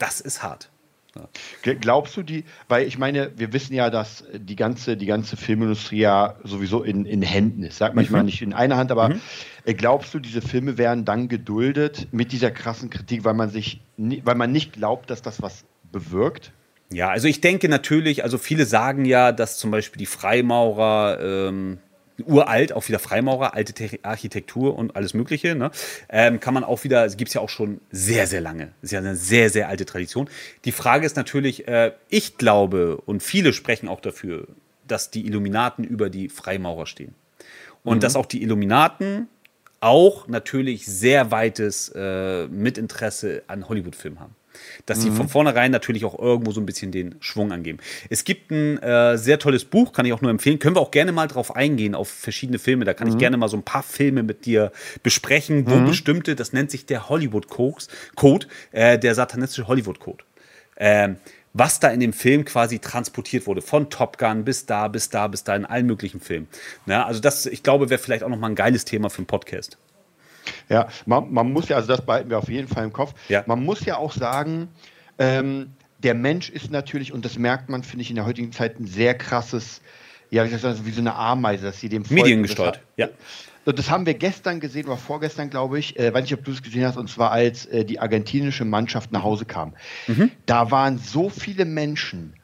Das 0.00 0.20
ist 0.20 0.42
hart. 0.42 0.68
Ja. 1.14 1.74
Glaubst 1.74 2.16
du 2.16 2.22
die, 2.22 2.44
weil 2.68 2.86
ich 2.86 2.96
meine, 2.96 3.32
wir 3.36 3.52
wissen 3.52 3.74
ja, 3.74 3.90
dass 3.90 4.24
die 4.32 4.56
ganze, 4.56 4.96
die 4.96 5.06
ganze 5.06 5.36
Filmindustrie 5.36 6.00
ja 6.00 6.36
sowieso 6.42 6.82
in, 6.82 7.04
in 7.04 7.20
Händen 7.20 7.62
ist. 7.64 7.78
Sagt 7.78 7.94
manchmal 7.94 8.22
mhm. 8.22 8.26
nicht 8.26 8.42
in 8.42 8.52
einer 8.54 8.76
Hand, 8.76 8.90
aber 8.90 9.10
mhm. 9.10 9.20
Äh, 9.64 9.74
glaubst 9.74 10.12
du, 10.12 10.18
diese 10.18 10.42
Filme 10.42 10.76
werden 10.76 11.04
dann 11.04 11.28
geduldet 11.28 12.08
mit 12.10 12.32
dieser 12.32 12.50
krassen 12.50 12.90
Kritik, 12.90 13.24
weil 13.24 13.34
man 13.34 13.48
sich, 13.48 13.80
weil 13.96 14.34
man 14.34 14.50
nicht 14.50 14.72
glaubt, 14.72 15.10
dass 15.10 15.22
das 15.22 15.40
was 15.40 15.64
bewirkt? 15.92 16.52
Ja, 16.92 17.08
also 17.08 17.28
ich 17.28 17.40
denke 17.40 17.68
natürlich, 17.68 18.24
also 18.24 18.38
viele 18.38 18.66
sagen 18.66 19.04
ja, 19.04 19.32
dass 19.32 19.58
zum 19.58 19.70
Beispiel 19.70 19.98
die 19.98 20.06
Freimaurer 20.06 21.18
ähm, 21.20 21.78
uralt, 22.26 22.72
auch 22.72 22.86
wieder 22.88 22.98
Freimaurer, 22.98 23.54
alte 23.54 23.72
Te 23.72 23.98
Architektur 24.02 24.76
und 24.76 24.96
alles 24.96 25.14
Mögliche. 25.14 25.54
Ne? 25.54 25.70
Ähm, 26.08 26.40
kann 26.40 26.54
man 26.54 26.64
auch 26.64 26.84
wieder, 26.84 27.08
gibt 27.08 27.28
es 27.28 27.34
ja 27.34 27.40
auch 27.40 27.48
schon 27.48 27.80
sehr, 27.90 28.26
sehr 28.26 28.40
lange. 28.40 28.72
Ist 28.82 28.92
ja 28.92 28.98
eine 28.98 29.16
sehr, 29.16 29.50
sehr 29.50 29.68
alte 29.68 29.86
Tradition. 29.86 30.28
Die 30.64 30.72
Frage 30.72 31.06
ist 31.06 31.16
natürlich, 31.16 31.68
äh, 31.68 31.92
ich 32.08 32.38
glaube 32.38 32.96
und 33.06 33.22
viele 33.22 33.52
sprechen 33.52 33.88
auch 33.88 34.00
dafür, 34.00 34.46
dass 34.86 35.10
die 35.10 35.26
Illuminaten 35.26 35.84
über 35.84 36.10
die 36.10 36.28
Freimaurer 36.28 36.86
stehen. 36.86 37.14
Und 37.84 37.96
mhm. 37.96 38.00
dass 38.00 38.16
auch 38.16 38.26
die 38.26 38.42
Illuminaten 38.42 39.28
auch 39.80 40.28
natürlich 40.28 40.86
sehr 40.86 41.30
weites 41.30 41.88
äh, 41.94 42.46
Mitinteresse 42.46 43.42
an 43.48 43.68
Hollywood-Filmen 43.68 44.20
haben 44.20 44.36
dass 44.86 45.02
sie 45.02 45.10
mhm. 45.10 45.16
von 45.16 45.28
vornherein 45.28 45.70
natürlich 45.70 46.04
auch 46.04 46.18
irgendwo 46.18 46.52
so 46.52 46.60
ein 46.60 46.66
bisschen 46.66 46.92
den 46.92 47.16
Schwung 47.20 47.52
angeben. 47.52 47.78
Es 48.10 48.24
gibt 48.24 48.50
ein 48.50 48.78
äh, 48.78 49.16
sehr 49.18 49.38
tolles 49.38 49.64
Buch, 49.64 49.92
kann 49.92 50.06
ich 50.06 50.12
auch 50.12 50.20
nur 50.20 50.30
empfehlen. 50.30 50.58
Können 50.58 50.76
wir 50.76 50.80
auch 50.80 50.90
gerne 50.90 51.12
mal 51.12 51.28
drauf 51.28 51.54
eingehen, 51.54 51.94
auf 51.94 52.08
verschiedene 52.08 52.58
Filme. 52.58 52.84
Da 52.84 52.94
kann 52.94 53.08
mhm. 53.08 53.14
ich 53.14 53.18
gerne 53.18 53.36
mal 53.36 53.48
so 53.48 53.56
ein 53.56 53.62
paar 53.62 53.82
Filme 53.82 54.22
mit 54.22 54.46
dir 54.46 54.72
besprechen, 55.02 55.68
wo 55.68 55.76
mhm. 55.76 55.86
bestimmte, 55.86 56.34
das 56.34 56.52
nennt 56.52 56.70
sich 56.70 56.86
der 56.86 57.08
Hollywood-Code, 57.08 58.46
äh, 58.72 58.98
der 58.98 59.14
satanistische 59.14 59.68
Hollywood-Code. 59.68 60.24
Ähm, 60.76 61.16
was 61.54 61.80
da 61.80 61.88
in 61.88 62.00
dem 62.00 62.12
Film 62.12 62.44
quasi 62.44 62.78
transportiert 62.78 63.46
wurde, 63.46 63.60
von 63.60 63.90
Top 63.90 64.18
Gun 64.18 64.44
bis 64.44 64.66
da, 64.66 64.88
bis 64.88 65.10
da, 65.10 65.26
bis 65.26 65.44
da, 65.44 65.54
in 65.54 65.66
allen 65.66 65.86
möglichen 65.86 66.20
Filmen. 66.20 66.48
Ja, 66.86 67.04
also 67.04 67.20
das, 67.20 67.46
ich 67.46 67.62
glaube, 67.62 67.90
wäre 67.90 68.00
vielleicht 68.00 68.22
auch 68.22 68.28
noch 68.28 68.38
mal 68.38 68.48
ein 68.48 68.54
geiles 68.54 68.84
Thema 68.84 69.10
für 69.10 69.18
einen 69.18 69.26
Podcast. 69.26 69.76
Ja, 70.68 70.88
man, 71.06 71.32
man, 71.32 71.52
muss 71.52 71.68
ja, 71.68 71.76
also 71.76 71.88
das 71.88 72.04
behalten 72.04 72.30
wir 72.30 72.38
auf 72.38 72.48
jeden 72.48 72.68
Fall 72.68 72.84
im 72.84 72.92
Kopf. 72.92 73.14
Ja. 73.28 73.44
Man 73.46 73.64
muss 73.64 73.84
ja 73.84 73.96
auch 73.96 74.12
sagen, 74.12 74.68
ähm, 75.18 75.72
der 76.02 76.14
Mensch 76.14 76.50
ist 76.50 76.70
natürlich, 76.70 77.12
und 77.12 77.24
das 77.24 77.38
merkt 77.38 77.68
man, 77.68 77.82
finde 77.82 78.02
ich, 78.02 78.10
in 78.10 78.16
der 78.16 78.26
heutigen 78.26 78.52
Zeit 78.52 78.78
ein 78.80 78.86
sehr 78.86 79.14
krasses, 79.14 79.80
ja, 80.30 80.44
wie, 80.44 80.56
sagen, 80.56 80.80
wie 80.84 80.90
so 80.90 81.00
eine 81.00 81.14
Ameise, 81.14 81.66
dass 81.66 81.80
sie 81.80 81.88
dem 81.88 82.04
Volk, 82.04 82.22
Mediengesteuert, 82.22 82.80
ja. 82.96 83.08
So, 83.64 83.70
das 83.70 83.90
haben 83.90 84.06
wir 84.06 84.14
gestern 84.14 84.58
gesehen 84.58 84.86
oder 84.86 84.96
vorgestern, 84.96 85.48
glaube 85.48 85.78
ich. 85.78 85.96
Äh, 85.96 86.12
weiß 86.12 86.22
nicht, 86.22 86.34
ob 86.34 86.44
du 86.44 86.50
es 86.50 86.62
gesehen 86.62 86.84
hast, 86.84 86.96
und 86.96 87.08
zwar 87.08 87.30
als 87.30 87.66
äh, 87.66 87.84
die 87.84 88.00
argentinische 88.00 88.64
Mannschaft 88.64 89.12
nach 89.12 89.22
Hause 89.22 89.44
kam. 89.44 89.74
Mhm. 90.08 90.32
Da 90.46 90.72
waren 90.72 90.98
so 90.98 91.28
viele 91.28 91.64
Menschen 91.64 92.34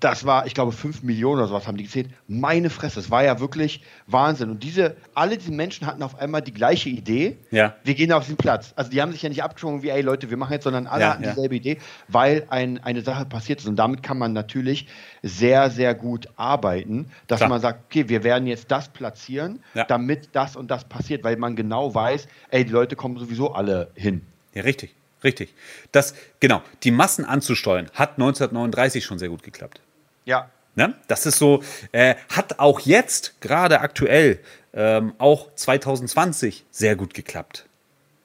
das 0.00 0.24
war, 0.24 0.46
ich 0.46 0.54
glaube, 0.54 0.72
5 0.72 1.02
Millionen 1.02 1.38
oder 1.38 1.48
sowas 1.48 1.66
haben 1.66 1.76
die 1.76 1.84
gezählt. 1.84 2.10
Meine 2.28 2.70
Fresse, 2.70 2.96
das 2.96 3.10
war 3.10 3.24
ja 3.24 3.40
wirklich 3.40 3.82
Wahnsinn. 4.06 4.50
Und 4.50 4.62
diese, 4.62 4.96
alle 5.14 5.36
diese 5.38 5.52
Menschen 5.52 5.86
hatten 5.86 6.02
auf 6.02 6.18
einmal 6.18 6.42
die 6.42 6.52
gleiche 6.52 6.88
Idee. 6.88 7.38
Ja. 7.50 7.74
Wir 7.84 7.94
gehen 7.94 8.12
auf 8.12 8.26
den 8.26 8.36
Platz. 8.36 8.72
Also 8.76 8.90
die 8.90 9.00
haben 9.00 9.12
sich 9.12 9.22
ja 9.22 9.28
nicht 9.28 9.42
abgeschwungen 9.42 9.82
wie, 9.82 9.90
ey 9.90 10.02
Leute, 10.02 10.30
wir 10.30 10.36
machen 10.36 10.52
jetzt, 10.52 10.64
sondern 10.64 10.86
alle 10.86 11.02
ja, 11.02 11.10
hatten 11.10 11.24
ja. 11.24 11.30
dieselbe 11.30 11.56
Idee, 11.56 11.78
weil 12.08 12.46
ein, 12.50 12.82
eine 12.82 13.02
Sache 13.02 13.24
passiert 13.24 13.60
ist. 13.60 13.66
Und 13.66 13.76
damit 13.76 14.02
kann 14.02 14.18
man 14.18 14.32
natürlich 14.32 14.86
sehr, 15.22 15.70
sehr 15.70 15.94
gut 15.94 16.28
arbeiten, 16.36 17.10
dass 17.26 17.38
Klar. 17.38 17.50
man 17.50 17.60
sagt, 17.60 17.84
okay, 17.86 18.08
wir 18.08 18.24
werden 18.24 18.46
jetzt 18.46 18.70
das 18.70 18.88
platzieren, 18.88 19.60
ja. 19.74 19.84
damit 19.84 20.30
das 20.32 20.56
und 20.56 20.70
das 20.70 20.84
passiert, 20.84 21.24
weil 21.24 21.36
man 21.36 21.56
genau 21.56 21.94
weiß, 21.94 22.28
ey, 22.50 22.64
die 22.64 22.72
Leute 22.72 22.96
kommen 22.96 23.18
sowieso 23.18 23.52
alle 23.52 23.90
hin. 23.94 24.22
Ja, 24.54 24.62
richtig. 24.62 24.94
Richtig. 25.24 25.54
Das, 25.90 26.14
genau, 26.38 26.62
die 26.82 26.90
Massen 26.90 27.24
anzusteuern, 27.24 27.90
hat 27.94 28.12
1939 28.12 29.04
schon 29.04 29.18
sehr 29.18 29.30
gut 29.30 29.42
geklappt. 29.42 29.80
Ja. 30.26 30.50
Ne? 30.76 30.94
Das 31.08 31.24
ist 31.24 31.38
so, 31.38 31.62
äh, 31.92 32.14
hat 32.28 32.58
auch 32.58 32.80
jetzt, 32.80 33.40
gerade 33.40 33.80
aktuell, 33.80 34.40
ähm, 34.74 35.14
auch 35.18 35.54
2020 35.54 36.64
sehr 36.70 36.94
gut 36.96 37.14
geklappt. 37.14 37.66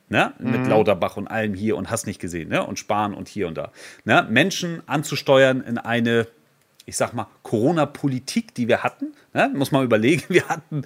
Ne? 0.09 0.33
Mhm. 0.39 0.51
Mit 0.51 0.67
Lauterbach 0.67 1.17
und 1.17 1.27
allem 1.27 1.53
hier 1.53 1.77
und 1.77 1.89
hast 1.89 2.07
nicht 2.07 2.19
gesehen, 2.19 2.49
ne? 2.49 2.65
Und 2.65 2.79
Spahn 2.79 3.13
und 3.13 3.27
hier 3.27 3.47
und 3.47 3.55
da. 3.55 3.71
Ne? 4.05 4.25
Menschen 4.27 4.81
anzusteuern 4.87 5.61
in 5.61 5.77
eine, 5.77 6.27
ich 6.85 6.97
sag 6.97 7.13
mal, 7.13 7.27
Corona-Politik, 7.43 8.55
die 8.55 8.67
wir 8.67 8.81
hatten. 8.81 9.13
Ne? 9.33 9.51
Muss 9.53 9.71
man 9.71 9.85
überlegen, 9.85 10.23
wir 10.29 10.49
hatten 10.49 10.83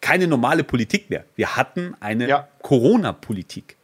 keine 0.00 0.26
normale 0.26 0.64
Politik 0.64 1.10
mehr. 1.10 1.24
Wir 1.36 1.54
hatten 1.56 1.94
eine 2.00 2.26
ja. 2.26 2.48
Corona-Politik. 2.62 3.76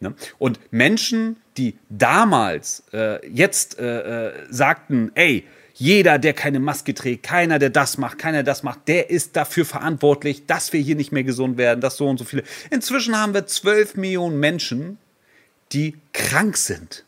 Ne? 0.00 0.14
Und 0.38 0.60
Menschen, 0.70 1.36
die 1.56 1.76
damals 1.88 2.84
äh, 2.92 3.26
jetzt 3.28 3.78
äh, 3.78 4.28
äh, 4.28 4.32
sagten, 4.50 5.12
ey, 5.14 5.44
jeder, 5.74 6.18
der 6.18 6.34
keine 6.34 6.60
Maske 6.60 6.94
trägt, 6.94 7.24
keiner, 7.24 7.58
der 7.58 7.70
das 7.70 7.98
macht, 7.98 8.18
keiner, 8.18 8.38
der 8.38 8.52
das 8.52 8.62
macht, 8.62 8.86
der 8.86 9.10
ist 9.10 9.34
dafür 9.34 9.64
verantwortlich, 9.64 10.46
dass 10.46 10.72
wir 10.72 10.80
hier 10.80 10.94
nicht 10.94 11.10
mehr 11.10 11.24
gesund 11.24 11.58
werden, 11.58 11.80
dass 11.80 11.96
so 11.96 12.08
und 12.08 12.18
so 12.18 12.24
viele. 12.24 12.44
Inzwischen 12.70 13.18
haben 13.18 13.34
wir 13.34 13.46
12 13.46 13.96
Millionen 13.96 14.38
Menschen, 14.38 14.98
die 15.72 15.96
krank 16.12 16.56
sind 16.56 17.04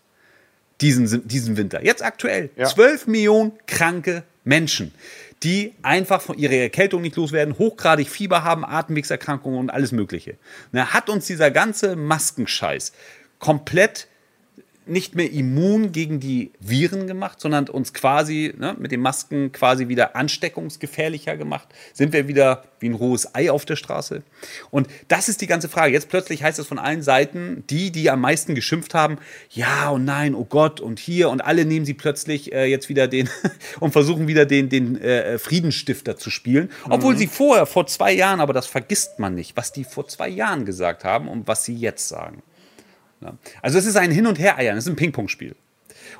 diesen, 0.80 1.26
diesen 1.28 1.56
Winter. 1.56 1.84
Jetzt 1.84 2.04
aktuell. 2.04 2.50
Ja. 2.56 2.66
12 2.66 3.06
Millionen 3.06 3.52
kranke 3.66 4.24
Menschen 4.44 4.92
die 5.42 5.74
einfach 5.82 6.20
von 6.22 6.38
ihrer 6.38 6.54
Erkältung 6.54 7.02
nicht 7.02 7.16
loswerden, 7.16 7.58
hochgradig 7.58 8.08
Fieber 8.08 8.42
haben, 8.42 8.64
Atemwegserkrankungen 8.64 9.58
und 9.58 9.70
alles 9.70 9.92
Mögliche. 9.92 10.36
Na, 10.72 10.92
hat 10.92 11.10
uns 11.10 11.26
dieser 11.26 11.50
ganze 11.50 11.96
Maskenscheiß 11.96 12.92
komplett 13.38 14.08
nicht 14.86 15.14
mehr 15.14 15.30
immun 15.30 15.92
gegen 15.92 16.20
die 16.20 16.52
Viren 16.60 17.06
gemacht, 17.06 17.40
sondern 17.40 17.68
uns 17.68 17.92
quasi 17.92 18.54
ne, 18.56 18.76
mit 18.78 18.92
den 18.92 19.00
Masken 19.00 19.52
quasi 19.52 19.88
wieder 19.88 20.14
ansteckungsgefährlicher 20.16 21.36
gemacht. 21.36 21.68
Sind 21.92 22.12
wir 22.12 22.28
wieder 22.28 22.64
wie 22.78 22.88
ein 22.88 22.94
rohes 22.94 23.34
Ei 23.34 23.50
auf 23.50 23.64
der 23.64 23.76
Straße? 23.76 24.22
Und 24.70 24.88
das 25.08 25.28
ist 25.28 25.40
die 25.40 25.46
ganze 25.46 25.68
Frage. 25.68 25.92
Jetzt 25.92 26.08
plötzlich 26.08 26.42
heißt 26.42 26.58
es 26.58 26.66
von 26.66 26.78
allen 26.78 27.02
Seiten, 27.02 27.64
die, 27.68 27.90
die 27.90 28.10
am 28.10 28.20
meisten 28.20 28.54
geschimpft 28.54 28.94
haben, 28.94 29.18
ja 29.50 29.90
und 29.90 30.04
nein, 30.04 30.34
oh 30.34 30.44
Gott 30.44 30.80
und 30.80 30.98
hier 30.98 31.30
und 31.30 31.40
alle 31.40 31.64
nehmen 31.64 31.84
sie 31.84 31.94
plötzlich 31.94 32.52
äh, 32.52 32.66
jetzt 32.66 32.88
wieder 32.88 33.08
den 33.08 33.28
und 33.80 33.92
versuchen 33.92 34.28
wieder 34.28 34.46
den, 34.46 34.68
den 34.68 35.00
äh, 35.00 35.38
Friedensstifter 35.38 36.16
zu 36.16 36.30
spielen. 36.30 36.70
Obwohl 36.88 37.14
mhm. 37.14 37.18
sie 37.18 37.26
vorher, 37.26 37.66
vor 37.66 37.86
zwei 37.86 38.12
Jahren, 38.12 38.40
aber 38.40 38.52
das 38.52 38.66
vergisst 38.66 39.18
man 39.18 39.34
nicht, 39.34 39.56
was 39.56 39.72
die 39.72 39.84
vor 39.84 40.06
zwei 40.06 40.28
Jahren 40.28 40.64
gesagt 40.64 41.04
haben 41.04 41.28
und 41.28 41.48
was 41.48 41.64
sie 41.64 41.74
jetzt 41.74 42.08
sagen. 42.08 42.42
Also 43.62 43.78
es 43.78 43.86
ist 43.86 43.96
ein 43.96 44.10
Hin- 44.10 44.26
und 44.26 44.38
Her-Eiern, 44.38 44.76
es 44.76 44.84
ist 44.86 44.92
ein 44.92 44.96
Ping-Pong-Spiel. 44.96 45.54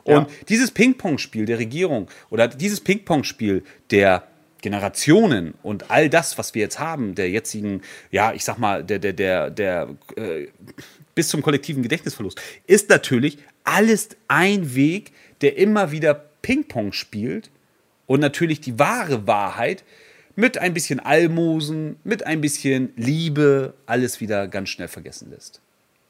Und 0.04 0.14
ja. 0.14 0.26
dieses 0.48 0.70
Ping-Pong-Spiel 0.70 1.46
der 1.46 1.58
Regierung 1.58 2.08
oder 2.30 2.48
dieses 2.48 2.80
Ping-Pong-Spiel 2.80 3.64
der 3.90 4.26
Generationen 4.62 5.54
und 5.62 5.90
all 5.90 6.08
das, 6.08 6.38
was 6.38 6.54
wir 6.54 6.62
jetzt 6.62 6.78
haben, 6.78 7.14
der 7.14 7.30
jetzigen, 7.30 7.82
ja, 8.10 8.32
ich 8.32 8.44
sag 8.44 8.58
mal, 8.58 8.82
der, 8.82 8.98
der, 8.98 9.12
der, 9.12 9.50
der, 9.50 9.88
äh, 10.16 10.48
bis 11.14 11.28
zum 11.28 11.42
kollektiven 11.42 11.82
Gedächtnisverlust, 11.82 12.40
ist 12.66 12.88
natürlich 12.88 13.38
alles 13.64 14.10
ein 14.28 14.74
Weg, 14.74 15.12
der 15.40 15.56
immer 15.56 15.92
wieder 15.92 16.14
Ping-Pong 16.42 16.92
spielt 16.92 17.50
und 18.06 18.20
natürlich 18.20 18.60
die 18.60 18.78
wahre 18.78 19.26
Wahrheit 19.26 19.84
mit 20.36 20.58
ein 20.58 20.74
bisschen 20.74 21.00
Almosen, 21.00 21.96
mit 22.04 22.26
ein 22.26 22.40
bisschen 22.40 22.92
Liebe 22.96 23.74
alles 23.86 24.20
wieder 24.20 24.48
ganz 24.48 24.68
schnell 24.68 24.88
vergessen 24.88 25.30
lässt. 25.30 25.60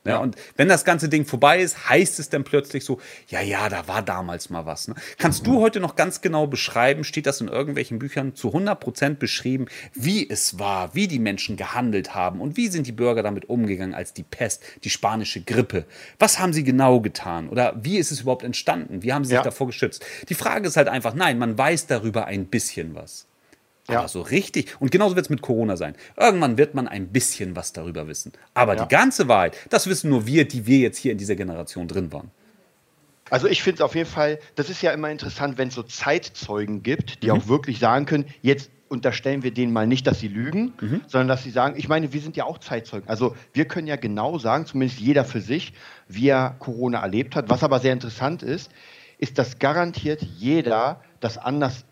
Ne? 0.06 0.12
Ja. 0.12 0.18
Und 0.18 0.36
wenn 0.56 0.68
das 0.68 0.84
ganze 0.84 1.08
Ding 1.08 1.26
vorbei 1.26 1.60
ist, 1.60 1.88
heißt 1.88 2.18
es 2.18 2.30
dann 2.30 2.44
plötzlich 2.44 2.84
so, 2.84 3.00
ja, 3.28 3.40
ja, 3.40 3.68
da 3.68 3.86
war 3.88 4.02
damals 4.02 4.48
mal 4.50 4.64
was. 4.64 4.88
Ne? 4.88 4.94
Kannst 5.18 5.46
du 5.46 5.60
heute 5.60 5.80
noch 5.80 5.96
ganz 5.96 6.20
genau 6.20 6.46
beschreiben, 6.46 7.04
steht 7.04 7.26
das 7.26 7.40
in 7.40 7.48
irgendwelchen 7.48 7.98
Büchern 7.98 8.34
zu 8.34 8.48
100 8.48 8.80
Prozent 8.80 9.18
beschrieben, 9.18 9.66
wie 9.92 10.28
es 10.28 10.58
war, 10.58 10.94
wie 10.94 11.08
die 11.08 11.18
Menschen 11.18 11.56
gehandelt 11.56 12.14
haben 12.14 12.40
und 12.40 12.56
wie 12.56 12.68
sind 12.68 12.86
die 12.86 12.92
Bürger 12.92 13.22
damit 13.22 13.48
umgegangen 13.48 13.94
als 13.94 14.14
die 14.14 14.22
Pest, 14.22 14.62
die 14.84 14.90
spanische 14.90 15.42
Grippe? 15.42 15.84
Was 16.18 16.38
haben 16.38 16.52
sie 16.52 16.64
genau 16.64 17.00
getan? 17.00 17.48
Oder 17.48 17.74
wie 17.82 17.98
ist 17.98 18.12
es 18.12 18.20
überhaupt 18.20 18.44
entstanden? 18.44 19.02
Wie 19.02 19.12
haben 19.12 19.24
sie 19.24 19.34
sich 19.34 19.40
davor 19.40 19.66
geschützt? 19.66 20.04
Die 20.28 20.34
Frage 20.34 20.68
ist 20.68 20.76
halt 20.76 20.88
einfach, 20.88 21.14
nein, 21.14 21.38
man 21.38 21.58
weiß 21.58 21.88
darüber 21.88 22.26
ein 22.26 22.46
bisschen 22.46 22.94
was. 22.94 23.26
Ja. 23.88 24.00
Aber 24.00 24.08
so 24.08 24.20
richtig. 24.20 24.74
Und 24.80 24.90
genauso 24.90 25.14
wird 25.16 25.26
es 25.26 25.30
mit 25.30 25.42
Corona 25.42 25.76
sein. 25.76 25.94
Irgendwann 26.16 26.58
wird 26.58 26.74
man 26.74 26.88
ein 26.88 27.08
bisschen 27.08 27.54
was 27.54 27.72
darüber 27.72 28.08
wissen. 28.08 28.32
Aber 28.54 28.76
ja. 28.76 28.84
die 28.84 28.88
ganze 28.88 29.28
Wahrheit, 29.28 29.56
das 29.70 29.86
wissen 29.86 30.10
nur 30.10 30.26
wir, 30.26 30.46
die 30.46 30.66
wir 30.66 30.78
jetzt 30.78 30.98
hier 30.98 31.12
in 31.12 31.18
dieser 31.18 31.36
Generation 31.36 31.86
drin 31.86 32.12
waren. 32.12 32.30
Also 33.30 33.48
ich 33.48 33.62
finde 33.62 33.76
es 33.76 33.80
auf 33.80 33.94
jeden 33.94 34.08
Fall, 34.08 34.38
das 34.54 34.70
ist 34.70 34.82
ja 34.82 34.92
immer 34.92 35.10
interessant, 35.10 35.58
wenn 35.58 35.68
es 35.68 35.74
so 35.74 35.82
Zeitzeugen 35.82 36.82
gibt, 36.82 37.22
die 37.22 37.28
mhm. 37.28 37.32
auch 37.32 37.48
wirklich 37.48 37.78
sagen 37.78 38.06
können, 38.06 38.26
jetzt 38.40 38.70
unterstellen 38.88 39.42
wir 39.42 39.52
denen 39.52 39.72
mal 39.72 39.86
nicht, 39.86 40.06
dass 40.06 40.20
sie 40.20 40.28
lügen, 40.28 40.74
mhm. 40.80 41.00
sondern 41.08 41.28
dass 41.28 41.42
sie 41.42 41.50
sagen, 41.50 41.74
ich 41.76 41.88
meine, 41.88 42.12
wir 42.12 42.20
sind 42.20 42.36
ja 42.36 42.44
auch 42.44 42.58
Zeitzeugen. 42.58 43.08
Also 43.08 43.34
wir 43.52 43.66
können 43.66 43.88
ja 43.88 43.96
genau 43.96 44.38
sagen, 44.38 44.64
zumindest 44.66 45.00
jeder 45.00 45.24
für 45.24 45.40
sich, 45.40 45.72
wie 46.08 46.28
er 46.28 46.54
Corona 46.60 47.00
erlebt 47.00 47.34
hat. 47.34 47.50
Was 47.50 47.64
aber 47.64 47.80
sehr 47.80 47.92
interessant 47.92 48.44
ist, 48.44 48.70
ist, 49.18 49.38
dass 49.38 49.58
garantiert 49.58 50.22
jeder 50.22 51.00
das 51.20 51.38
anders 51.38 51.84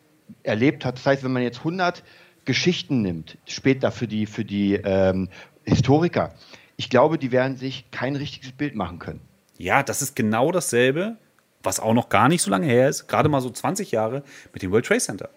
erlebt 0.42 0.84
hat. 0.84 0.96
Das 0.96 1.06
heißt, 1.06 1.24
wenn 1.24 1.32
man 1.32 1.42
jetzt 1.42 1.58
100 1.58 2.02
Geschichten 2.44 3.02
nimmt, 3.02 3.38
später 3.46 3.90
für 3.90 4.06
die, 4.06 4.26
für 4.26 4.44
die 4.44 4.74
ähm, 4.74 5.28
Historiker, 5.64 6.34
ich 6.76 6.90
glaube, 6.90 7.18
die 7.18 7.32
werden 7.32 7.56
sich 7.56 7.90
kein 7.90 8.16
richtiges 8.16 8.52
Bild 8.52 8.74
machen 8.74 8.98
können. 8.98 9.20
Ja, 9.58 9.82
das 9.82 10.02
ist 10.02 10.16
genau 10.16 10.50
dasselbe, 10.50 11.16
was 11.62 11.80
auch 11.80 11.94
noch 11.94 12.08
gar 12.08 12.28
nicht 12.28 12.42
so 12.42 12.50
lange 12.50 12.66
her 12.66 12.88
ist, 12.88 13.06
gerade 13.06 13.28
mal 13.28 13.40
so 13.40 13.50
20 13.50 13.92
Jahre 13.92 14.22
mit 14.52 14.62
dem 14.62 14.72
World 14.72 14.86
Trade 14.86 15.00
Center. 15.00 15.30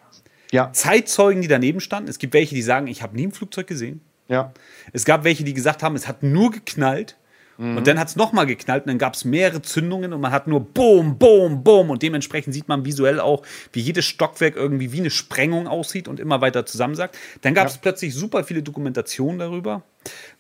Ja. 0.52 0.72
Zeitzeugen, 0.72 1.42
die 1.42 1.48
daneben 1.48 1.80
standen. 1.80 2.10
Es 2.10 2.20
gibt 2.20 2.34
welche, 2.34 2.56
die 2.56 2.62
sagen, 2.62 2.88
ich 2.88 3.02
habe 3.02 3.16
nie 3.16 3.28
ein 3.28 3.32
Flugzeug 3.32 3.68
gesehen. 3.68 4.02
Ja. 4.28 4.54
Es 4.94 5.06
gab 5.06 5.24
welche, 5.24 5.44
die 5.44 5.54
gesagt 5.54 5.84
haben, 5.84 5.96
es 5.96 6.08
hat 6.08 6.24
nur 6.24 6.52
geknallt. 6.52 7.18
Mhm. 7.58 7.78
Und 7.78 7.88
dann 7.88 8.00
hat 8.00 8.08
es 8.08 8.16
nochmal 8.16 8.46
geknallt 8.46 8.84
und 8.84 8.90
dann 8.90 8.98
gab 8.98 9.14
es 9.16 9.26
mehrere 9.26 9.62
Zündungen 9.62 10.14
und 10.14 10.22
man 10.22 10.32
hat 10.32 10.48
nur 10.48 10.62
Boom, 10.62 11.18
Boom, 11.18 11.64
Boom. 11.64 11.90
Und 11.90 12.02
dementsprechend 12.04 12.54
sieht 12.54 12.68
man 12.68 12.86
visuell 12.86 13.20
auch, 13.20 13.44
wie 13.74 13.80
jedes 13.80 14.06
Stockwerk 14.06 14.56
irgendwie 14.56 14.92
wie 14.92 15.00
eine 15.00 15.10
Sprengung 15.10 15.68
aussieht 15.68 16.08
und 16.08 16.20
immer 16.20 16.42
weiter 16.42 16.66
zusammensagt. 16.66 17.18
Dann 17.42 17.54
gab 17.54 17.68
es 17.68 17.76
ja. 17.76 17.80
plötzlich 17.82 18.14
super 18.14 18.44
viele 18.44 18.64
Dokumentationen 18.64 19.40
darüber. 19.40 19.84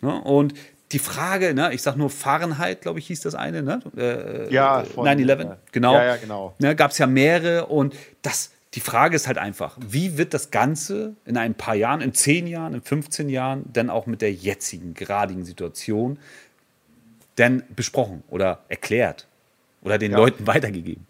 Ne? 0.01 0.21
Und 0.21 0.53
die 0.91 0.99
Frage, 0.99 1.53
ne, 1.53 1.73
ich 1.73 1.81
sag 1.81 1.97
nur 1.97 2.09
Fahrenheit, 2.09 2.81
glaube 2.81 2.99
ich, 2.99 3.07
hieß 3.07 3.21
das 3.21 3.35
eine, 3.35 3.61
ne? 3.61 3.81
Äh, 3.97 4.53
ja, 4.53 4.83
9-11, 4.95 5.57
genau. 5.71 5.93
Ja, 5.93 6.05
ja, 6.05 6.15
genau. 6.15 6.55
Ne, 6.59 6.75
Gab 6.75 6.91
es 6.91 6.97
ja 6.97 7.07
mehrere 7.07 7.65
und 7.65 7.93
das, 8.21 8.51
die 8.73 8.79
Frage 8.79 9.17
ist 9.17 9.27
halt 9.27 9.37
einfach, 9.37 9.77
wie 9.81 10.17
wird 10.17 10.33
das 10.33 10.49
Ganze 10.49 11.15
in 11.25 11.35
ein 11.35 11.55
paar 11.55 11.75
Jahren, 11.75 11.99
in 11.99 12.13
10 12.13 12.47
Jahren, 12.47 12.73
in 12.73 12.81
15 12.81 13.27
Jahren, 13.27 13.63
denn 13.65 13.89
auch 13.89 14.05
mit 14.05 14.21
der 14.21 14.31
jetzigen, 14.31 14.93
geradigen 14.93 15.43
Situation 15.43 16.19
denn 17.37 17.63
besprochen 17.75 18.23
oder 18.29 18.63
erklärt 18.69 19.27
oder 19.81 19.97
den 19.97 20.11
ja. 20.11 20.17
Leuten 20.17 20.47
weitergegeben? 20.47 21.05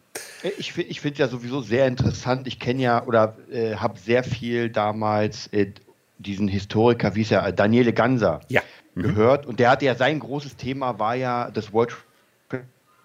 Ich, 0.58 0.78
ich 0.78 1.02
finde 1.02 1.14
es 1.14 1.20
ja 1.20 1.28
sowieso 1.28 1.62
sehr 1.62 1.88
interessant. 1.88 2.48
Ich 2.48 2.60
kenne 2.60 2.82
ja 2.82 3.04
oder 3.06 3.38
äh, 3.52 3.76
habe 3.76 4.00
sehr 4.00 4.24
viel 4.24 4.70
damals 4.70 5.48
äh, 5.48 5.72
diesen 6.18 6.48
Historiker, 6.48 7.16
wie 7.16 7.22
ist 7.22 7.32
er, 7.32 7.52
Daniele 7.52 7.94
Ganser. 7.94 8.42
Ja 8.50 8.62
mhm. 8.98 9.04
gehört. 9.04 9.46
Und 9.46 9.60
der 9.60 9.70
hatte 9.70 9.86
ja 9.86 9.96
sein 9.96 10.20
großes 10.20 10.56
Thema 10.56 11.00
war 11.00 11.16
ja 11.16 11.50
das 11.52 11.72
World, 11.72 11.96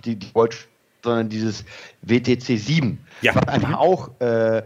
die, 0.05 0.17
die 0.17 0.35
World 0.35 0.69
sondern 1.05 1.29
dieses 1.29 1.65
WTC 2.03 2.59
7, 2.59 3.05
ja. 3.23 3.35
was 3.35 3.49
einfach 3.49 3.71
mhm. 3.71 3.75
auch 3.75 4.21
äh, 4.21 4.63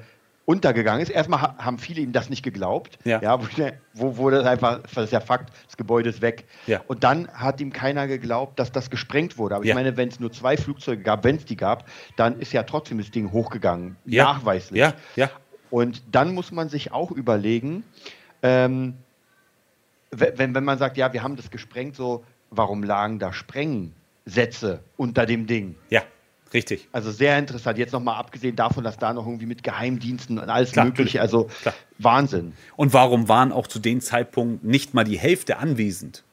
untergegangen 0.46 1.02
ist. 1.02 1.10
Erstmal 1.10 1.40
haben 1.58 1.78
viele 1.78 2.00
ihm 2.00 2.12
das 2.12 2.30
nicht 2.30 2.42
geglaubt. 2.42 2.98
Ja. 3.04 3.20
ja 3.20 3.38
wo, 3.92 4.16
wo 4.16 4.30
das 4.30 4.46
einfach, 4.46 4.80
das 4.82 5.04
ist 5.04 5.12
ja 5.12 5.20
Fakt, 5.20 5.52
das 5.66 5.76
Gebäude 5.76 6.08
ist 6.08 6.22
weg. 6.22 6.46
Ja. 6.66 6.80
Und 6.86 7.04
dann 7.04 7.28
hat 7.28 7.60
ihm 7.60 7.72
keiner 7.72 8.06
geglaubt, 8.06 8.58
dass 8.58 8.72
das 8.72 8.88
gesprengt 8.88 9.36
wurde. 9.36 9.56
Aber 9.56 9.64
ich 9.64 9.74
meine, 9.74 9.96
wenn 9.96 10.08
es 10.08 10.20
nur 10.20 10.32
zwei 10.32 10.56
Flugzeuge 10.56 11.02
gab, 11.02 11.24
wenn 11.24 11.36
es 11.36 11.44
die 11.44 11.56
gab, 11.56 11.86
dann 12.16 12.38
ist 12.38 12.52
ja 12.52 12.62
trotzdem 12.62 12.98
das 12.98 13.10
Ding 13.10 13.32
hochgegangen. 13.32 13.96
Nachweislich. 14.24 14.80
Ja. 14.80 14.94
Ja. 15.16 15.30
Und 15.70 16.02
dann 16.12 16.32
muss 16.32 16.52
man 16.52 16.68
sich 16.68 16.92
auch 16.92 17.10
überlegen, 17.10 17.82
ähm, 18.42 18.94
wenn, 20.12 20.54
wenn 20.54 20.64
man 20.64 20.78
sagt, 20.78 20.96
ja, 20.96 21.12
wir 21.12 21.24
haben 21.24 21.34
das 21.34 21.50
gesprengt, 21.50 21.96
so, 21.96 22.24
warum 22.50 22.84
lagen 22.84 23.18
da 23.18 23.32
Sprengsätze 23.32 24.84
unter 24.96 25.26
dem 25.26 25.48
Ding? 25.48 25.74
Ja, 25.90 26.02
richtig. 26.52 26.88
Also 26.92 27.10
sehr 27.10 27.38
interessant. 27.38 27.78
Jetzt 27.78 27.92
nochmal 27.92 28.16
abgesehen 28.16 28.56
davon, 28.56 28.84
dass 28.84 28.98
da 28.98 29.12
noch 29.12 29.26
irgendwie 29.26 29.46
mit 29.46 29.62
Geheimdiensten 29.62 30.38
und 30.38 30.48
alles 30.48 30.72
Klar, 30.72 30.86
Mögliche, 30.86 31.20
also 31.20 31.48
Klar. 31.62 31.74
Wahnsinn. 31.98 32.52
Und 32.76 32.92
warum 32.92 33.28
waren 33.28 33.52
auch 33.52 33.66
zu 33.66 33.78
dem 33.78 34.00
Zeitpunkt 34.00 34.64
nicht 34.64 34.94
mal 34.94 35.04
die 35.04 35.18
Hälfte 35.18 35.58
anwesend 35.58 36.24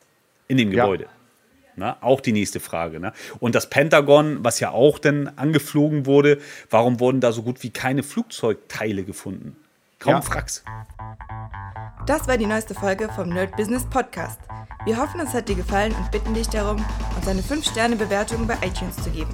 in 0.48 0.58
dem 0.58 0.72
Gebäude? 0.72 1.06
Ja. 1.06 1.10
Na, 1.76 1.98
auch 2.02 2.22
die 2.22 2.34
nächste 2.34 2.60
Frage. 2.60 3.00
Ne? 3.00 3.14
Und 3.40 3.56
das 3.56 3.70
Pentagon, 3.70 4.44
was 4.44 4.60
ja 4.60 4.72
auch 4.72 5.00
dann 5.00 5.32
angeflogen 5.38 6.06
wurde, 6.06 6.40
warum 6.70 7.00
wurden 7.00 7.20
da 7.20 7.32
so 7.32 7.42
gut 7.42 7.64
wie 7.64 7.72
keine 7.72 8.04
Flugzeugteile 8.04 9.04
gefunden? 9.04 9.56
Kaum 9.98 10.16
ja. 10.16 10.22
Fracks. 10.22 10.64
Das 12.06 12.28
war 12.28 12.38
die 12.38 12.46
neueste 12.46 12.74
Folge 12.76 13.10
vom 13.16 13.30
Nerd 13.30 13.56
Business 13.56 13.86
Podcast. 13.90 14.40
Wir 14.86 14.98
hoffen, 14.98 15.22
es 15.22 15.34
hat 15.34 15.48
dir 15.48 15.56
gefallen 15.56 15.94
und 15.94 16.12
bitten 16.12 16.34
dich 16.34 16.50
darum, 16.50 16.84
uns 17.16 17.28
eine 17.28 17.42
5-Sterne-Bewertung 17.42 18.46
bei 18.46 18.56
iTunes 18.62 18.98
zu 19.02 19.10
geben. 19.10 19.34